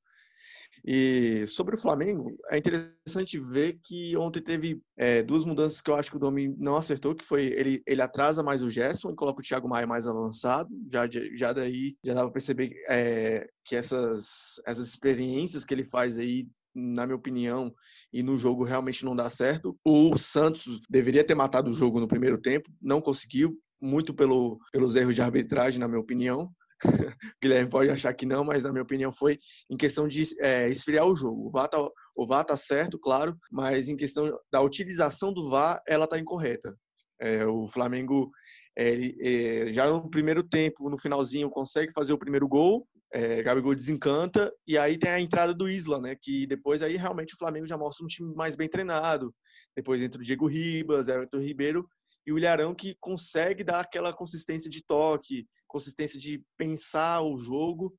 [0.84, 5.94] E sobre o Flamengo, é interessante ver que ontem teve é, duas mudanças que eu
[5.94, 9.16] acho que o Domi não acertou, que foi ele, ele atrasa mais o Gerson e
[9.16, 10.68] coloca o Thiago Maia mais avançado.
[10.92, 16.18] Já, já daí já dava para perceber é, que essas, essas experiências que ele faz
[16.18, 17.74] aí na minha opinião,
[18.12, 19.74] e no jogo realmente não dá certo.
[19.82, 24.96] O Santos deveria ter matado o jogo no primeiro tempo, não conseguiu muito pelo, pelos
[24.96, 26.50] erros de arbitragem, na minha opinião.
[27.42, 29.38] Guilherme pode achar que não, mas na minha opinião foi
[29.70, 31.48] em questão de é, esfriar o jogo.
[31.48, 31.78] O VAR, tá,
[32.14, 36.76] o VAR tá certo, claro, mas em questão da utilização do VAR, ela tá incorreta.
[37.20, 38.30] É, o Flamengo
[38.76, 44.52] é, já no primeiro tempo, no finalzinho, consegue fazer o primeiro gol, é, Gabigol desencanta,
[44.66, 46.16] e aí tem a entrada do Isla, né?
[46.20, 49.34] Que depois aí realmente o Flamengo já mostra um time mais bem treinado.
[49.74, 51.88] Depois entra o Diego Ribas, Everton Ribeiro,
[52.26, 57.94] e o Ilharão que consegue dar aquela consistência de toque, consistência de pensar o jogo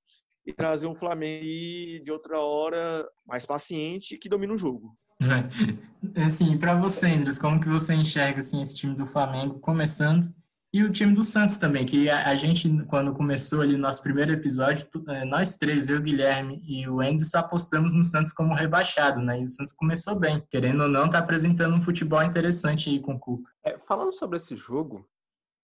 [0.45, 4.95] e trazer um Flamengo de outra hora mais paciente que domina o jogo.
[6.15, 10.31] Assim, para você, Andres, como que você enxerga assim esse time do Flamengo começando
[10.73, 14.33] e o time do Santos também, que a, a, gente, quando começou ali nosso primeiro
[14.33, 19.39] episódio, é, nós três, eu, Guilherme e o Enders, apostamos no Santos como rebaixado, né?
[19.39, 23.13] E o Santos começou bem, querendo ou não, tá apresentando um futebol interessante aí com
[23.13, 23.49] o Cuca.
[23.63, 25.07] É, falando sobre esse jogo,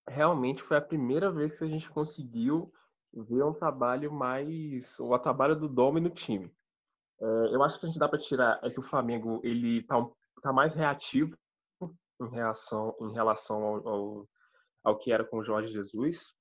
[0.07, 2.71] realmente foi a primeira vez que a gente conseguiu
[3.13, 4.99] ver um trabalho mais.
[4.99, 6.49] o trabalho do Dome no time.
[7.21, 9.95] É, eu acho que a gente dá para tirar é que o Flamengo ele tá,
[10.41, 11.37] tá mais reativo
[12.21, 14.29] em relação, em relação ao, ao
[14.83, 16.33] ao que era com o Jorge Jesus.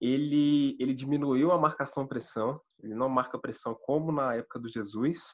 [0.00, 5.32] Ele, ele diminuiu a marcação pressão, ele não marca pressão como na época do Jesus,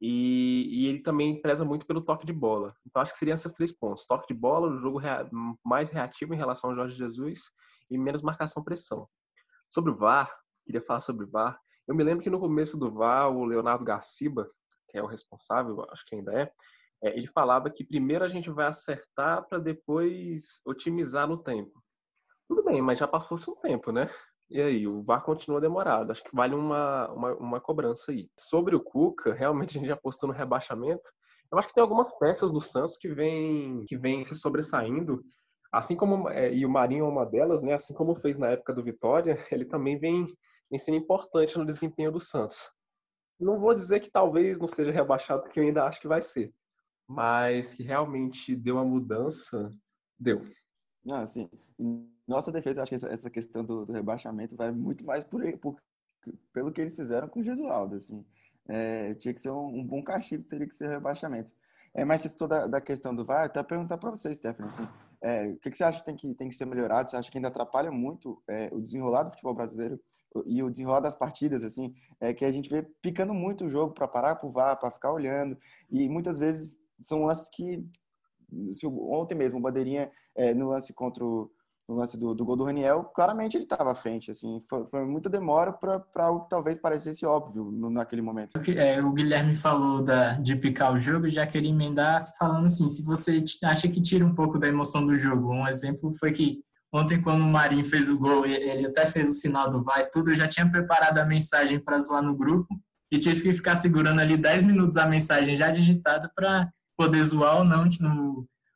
[0.00, 2.74] e, e, ele também preza muito pelo toque de bola.
[2.86, 5.28] Então acho que seriam esses três pontos: toque de bola, o jogo rea,
[5.64, 7.42] mais reativo em relação ao Jorge Jesus
[7.90, 9.06] e menos marcação pressão.
[9.68, 10.34] Sobre o VAR,
[10.64, 11.58] queria falar sobre o VAR.
[11.86, 14.48] Eu me lembro que no começo do VAR, o Leonardo Garciba,
[14.88, 16.52] que é o responsável, acho que ainda é,
[17.04, 21.82] é ele falava que primeiro a gente vai acertar para depois otimizar no tempo.
[22.50, 24.10] Tudo bem, mas já passou-se um tempo, né?
[24.50, 26.10] E aí, o VAR continua demorado.
[26.10, 28.28] Acho que vale uma, uma, uma, cobrança aí.
[28.36, 31.08] Sobre o Cuca, realmente a gente já postou no rebaixamento.
[31.52, 35.22] Eu acho que tem algumas peças do Santos que vêm que vem se sobressaindo.
[35.72, 37.74] Assim como, é, e o Marinho é uma delas, né?
[37.74, 40.26] Assim como fez na época do Vitória, ele também vem,
[40.68, 42.68] vem sendo importante no desempenho do Santos.
[43.38, 46.52] Não vou dizer que talvez não seja rebaixado, porque eu ainda acho que vai ser.
[47.08, 49.70] Mas que realmente deu uma mudança,
[50.18, 50.44] deu.
[51.04, 51.48] Não, assim,
[52.26, 55.76] nossa defesa, acho que essa, questão do, do, rebaixamento vai muito mais por, por,
[56.52, 58.24] pelo que eles fizeram com o Jesualdo, assim.
[58.68, 61.52] É, tinha que ser um, um, bom castigo, teria que ser rebaixamento.
[61.92, 64.86] É, mas se toda da questão do VAR, até perguntar para você, Stephanie, assim,
[65.22, 67.10] é, o que, que, você acha que tem, que tem que ser melhorado?
[67.10, 70.00] Você acha que ainda atrapalha muito é, o desenrolar do futebol brasileiro
[70.46, 73.92] e o desenrolar das partidas, assim, é que a gente vê picando muito o jogo
[73.92, 75.58] para parar para o VAR, para ficar olhando,
[75.90, 77.84] e muitas vezes são lances que,
[78.70, 80.10] se, ontem mesmo, o Bandeirinha,
[80.40, 81.50] é, no lance contra o
[81.90, 84.30] no lance do, do gol do Raniel, claramente ele estava à frente.
[84.30, 88.52] Assim, foi, foi muita demora para algo que talvez parecesse óbvio no, naquele momento.
[88.76, 92.88] É, o Guilherme falou da, de picar o jogo e já queria emendar falando assim:
[92.88, 96.60] se você acha que tira um pouco da emoção do jogo, um exemplo foi que
[96.94, 100.30] ontem, quando o Marinho fez o gol, ele até fez o sinal do vai, tudo,
[100.30, 102.68] eu já tinha preparado a mensagem para zoar no grupo
[103.12, 107.58] e tive que ficar segurando ali 10 minutos a mensagem já digitada para poder zoar
[107.58, 108.04] ou não tipo,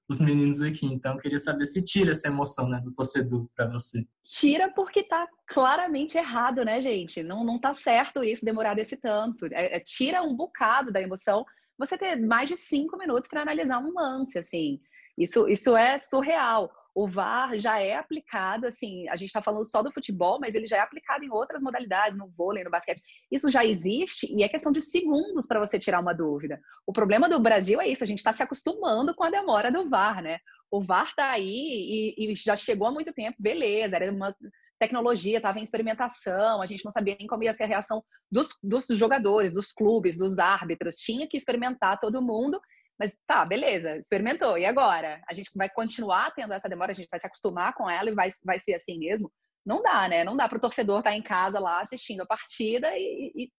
[0.08, 0.86] os meninos aqui.
[0.86, 4.06] Então, queria saber se tira essa emoção né, do torcedor para você.
[4.22, 7.22] Tira porque tá claramente errado, né, gente?
[7.22, 9.46] Não, não tá certo isso demorar desse tanto.
[9.46, 11.44] É, é, tira um bocado da emoção
[11.78, 14.80] você ter mais de cinco minutos para analisar um lance, assim.
[15.18, 16.70] Isso, isso é surreal.
[16.94, 20.66] O VAR já é aplicado, assim, a gente está falando só do futebol, mas ele
[20.66, 23.02] já é aplicado em outras modalidades, no vôlei, no basquete.
[23.32, 26.60] Isso já existe e é questão de segundos para você tirar uma dúvida.
[26.86, 29.88] O problema do Brasil é isso, a gente está se acostumando com a demora do
[29.88, 30.38] VAR, né?
[30.70, 34.34] O VAR está aí e, e já chegou há muito tempo, beleza, era uma
[34.78, 38.50] tecnologia, estava em experimentação, a gente não sabia nem como ia ser a reação dos,
[38.62, 42.60] dos jogadores, dos clubes, dos árbitros, tinha que experimentar todo mundo
[42.98, 44.56] mas tá, beleza, experimentou.
[44.56, 45.22] E agora?
[45.28, 48.14] A gente vai continuar tendo essa demora, a gente vai se acostumar com ela e
[48.14, 49.32] vai, vai ser assim mesmo?
[49.66, 50.24] Não dá, né?
[50.24, 53.52] Não dá para o torcedor estar tá em casa lá assistindo a partida e, e,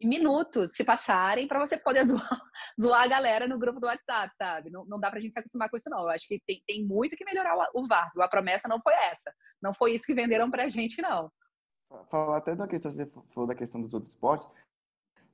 [0.00, 2.40] e minutos se passarem para você poder zoar,
[2.80, 4.70] zoar, a galera no grupo do WhatsApp, sabe?
[4.70, 6.02] Não, não dá para a gente se acostumar com isso, não.
[6.02, 8.10] Eu acho que tem, tem muito que melhorar o, o VAR.
[8.20, 9.32] A promessa não foi essa.
[9.60, 11.30] Não foi isso que venderam para a gente, não.
[12.10, 14.48] Falar até da questão, você falou da questão dos outros esportes,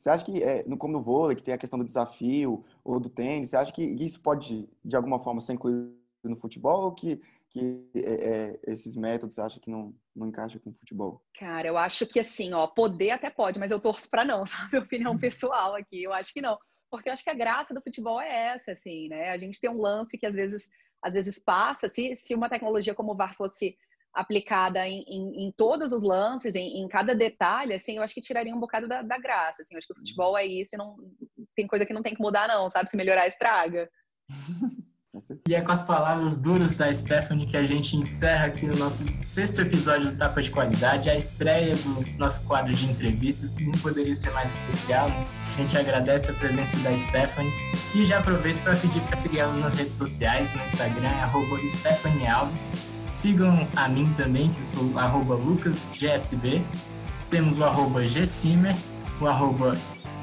[0.03, 3.09] você acha que, é, como no vôlei, que tem a questão do desafio, ou do
[3.09, 5.95] tênis, você acha que isso pode, de alguma forma, ser incluído
[6.25, 10.75] no futebol ou que, que é, esses métodos acha que não, não encaixa com o
[10.75, 11.25] futebol?
[11.39, 14.77] Cara, eu acho que assim, ó, poder até pode, mas eu torço para não, sabe?
[14.77, 16.59] Opinião pessoal aqui, eu acho que não.
[16.91, 19.31] Porque eu acho que a graça do futebol é essa, assim, né?
[19.31, 20.69] A gente tem um lance que às vezes,
[21.01, 23.77] às vezes passa, se, se uma tecnologia como o VAR fosse
[24.15, 28.21] aplicada em, em, em, todos os lances, em, em, cada detalhe, assim, eu acho que
[28.21, 30.79] tiraria um bocado da, da graça, assim, eu acho que o futebol é isso e
[30.79, 30.97] não,
[31.57, 32.91] tem coisa que não tem que mudar não, sabe?
[32.91, 33.89] Se melhorar, estraga.
[35.47, 39.05] E é com as palavras duras da Stephanie que a gente encerra aqui o nosso
[39.23, 44.15] sexto episódio do Tapa de Qualidade, a estreia do nosso quadro de entrevistas, não poderia
[44.15, 45.09] ser mais especial.
[45.09, 47.53] A gente agradece a presença da Stephanie
[47.95, 52.27] e já aproveito para pedir para seguir ela nas redes sociais, no Instagram, é Stephanie
[52.27, 52.73] Alves,
[53.13, 56.65] Sigam a mim também, que sou arroba lucasgsb.
[57.31, 58.77] Temos o arroba gsimer,
[59.21, 59.77] o arroba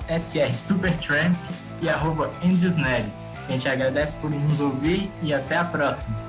[0.07, 1.37] srsupertramp
[1.81, 3.11] e arroba andrewsnelly.
[3.47, 6.28] A gente agradece por nos ouvir e até a próxima.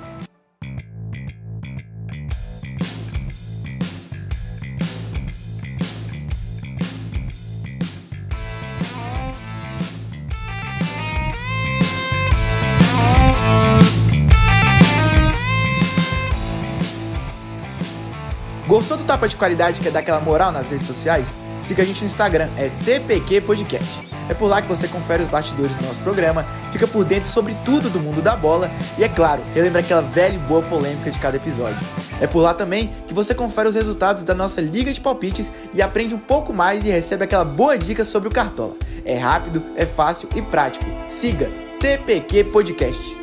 [19.10, 21.34] Tapa de Qualidade que é dar aquela moral nas redes sociais?
[21.60, 24.08] Siga a gente no Instagram, é TPQ Podcast.
[24.28, 27.56] É por lá que você confere os bastidores do nosso programa, fica por dentro sobre
[27.64, 31.18] tudo do mundo da bola e, é claro, relembra aquela velha e boa polêmica de
[31.18, 31.80] cada episódio.
[32.20, 35.82] É por lá também que você confere os resultados da nossa Liga de Palpites e
[35.82, 38.76] aprende um pouco mais e recebe aquela boa dica sobre o Cartola.
[39.04, 40.86] É rápido, é fácil e prático.
[41.08, 41.50] Siga
[41.80, 43.19] TPQ Podcast.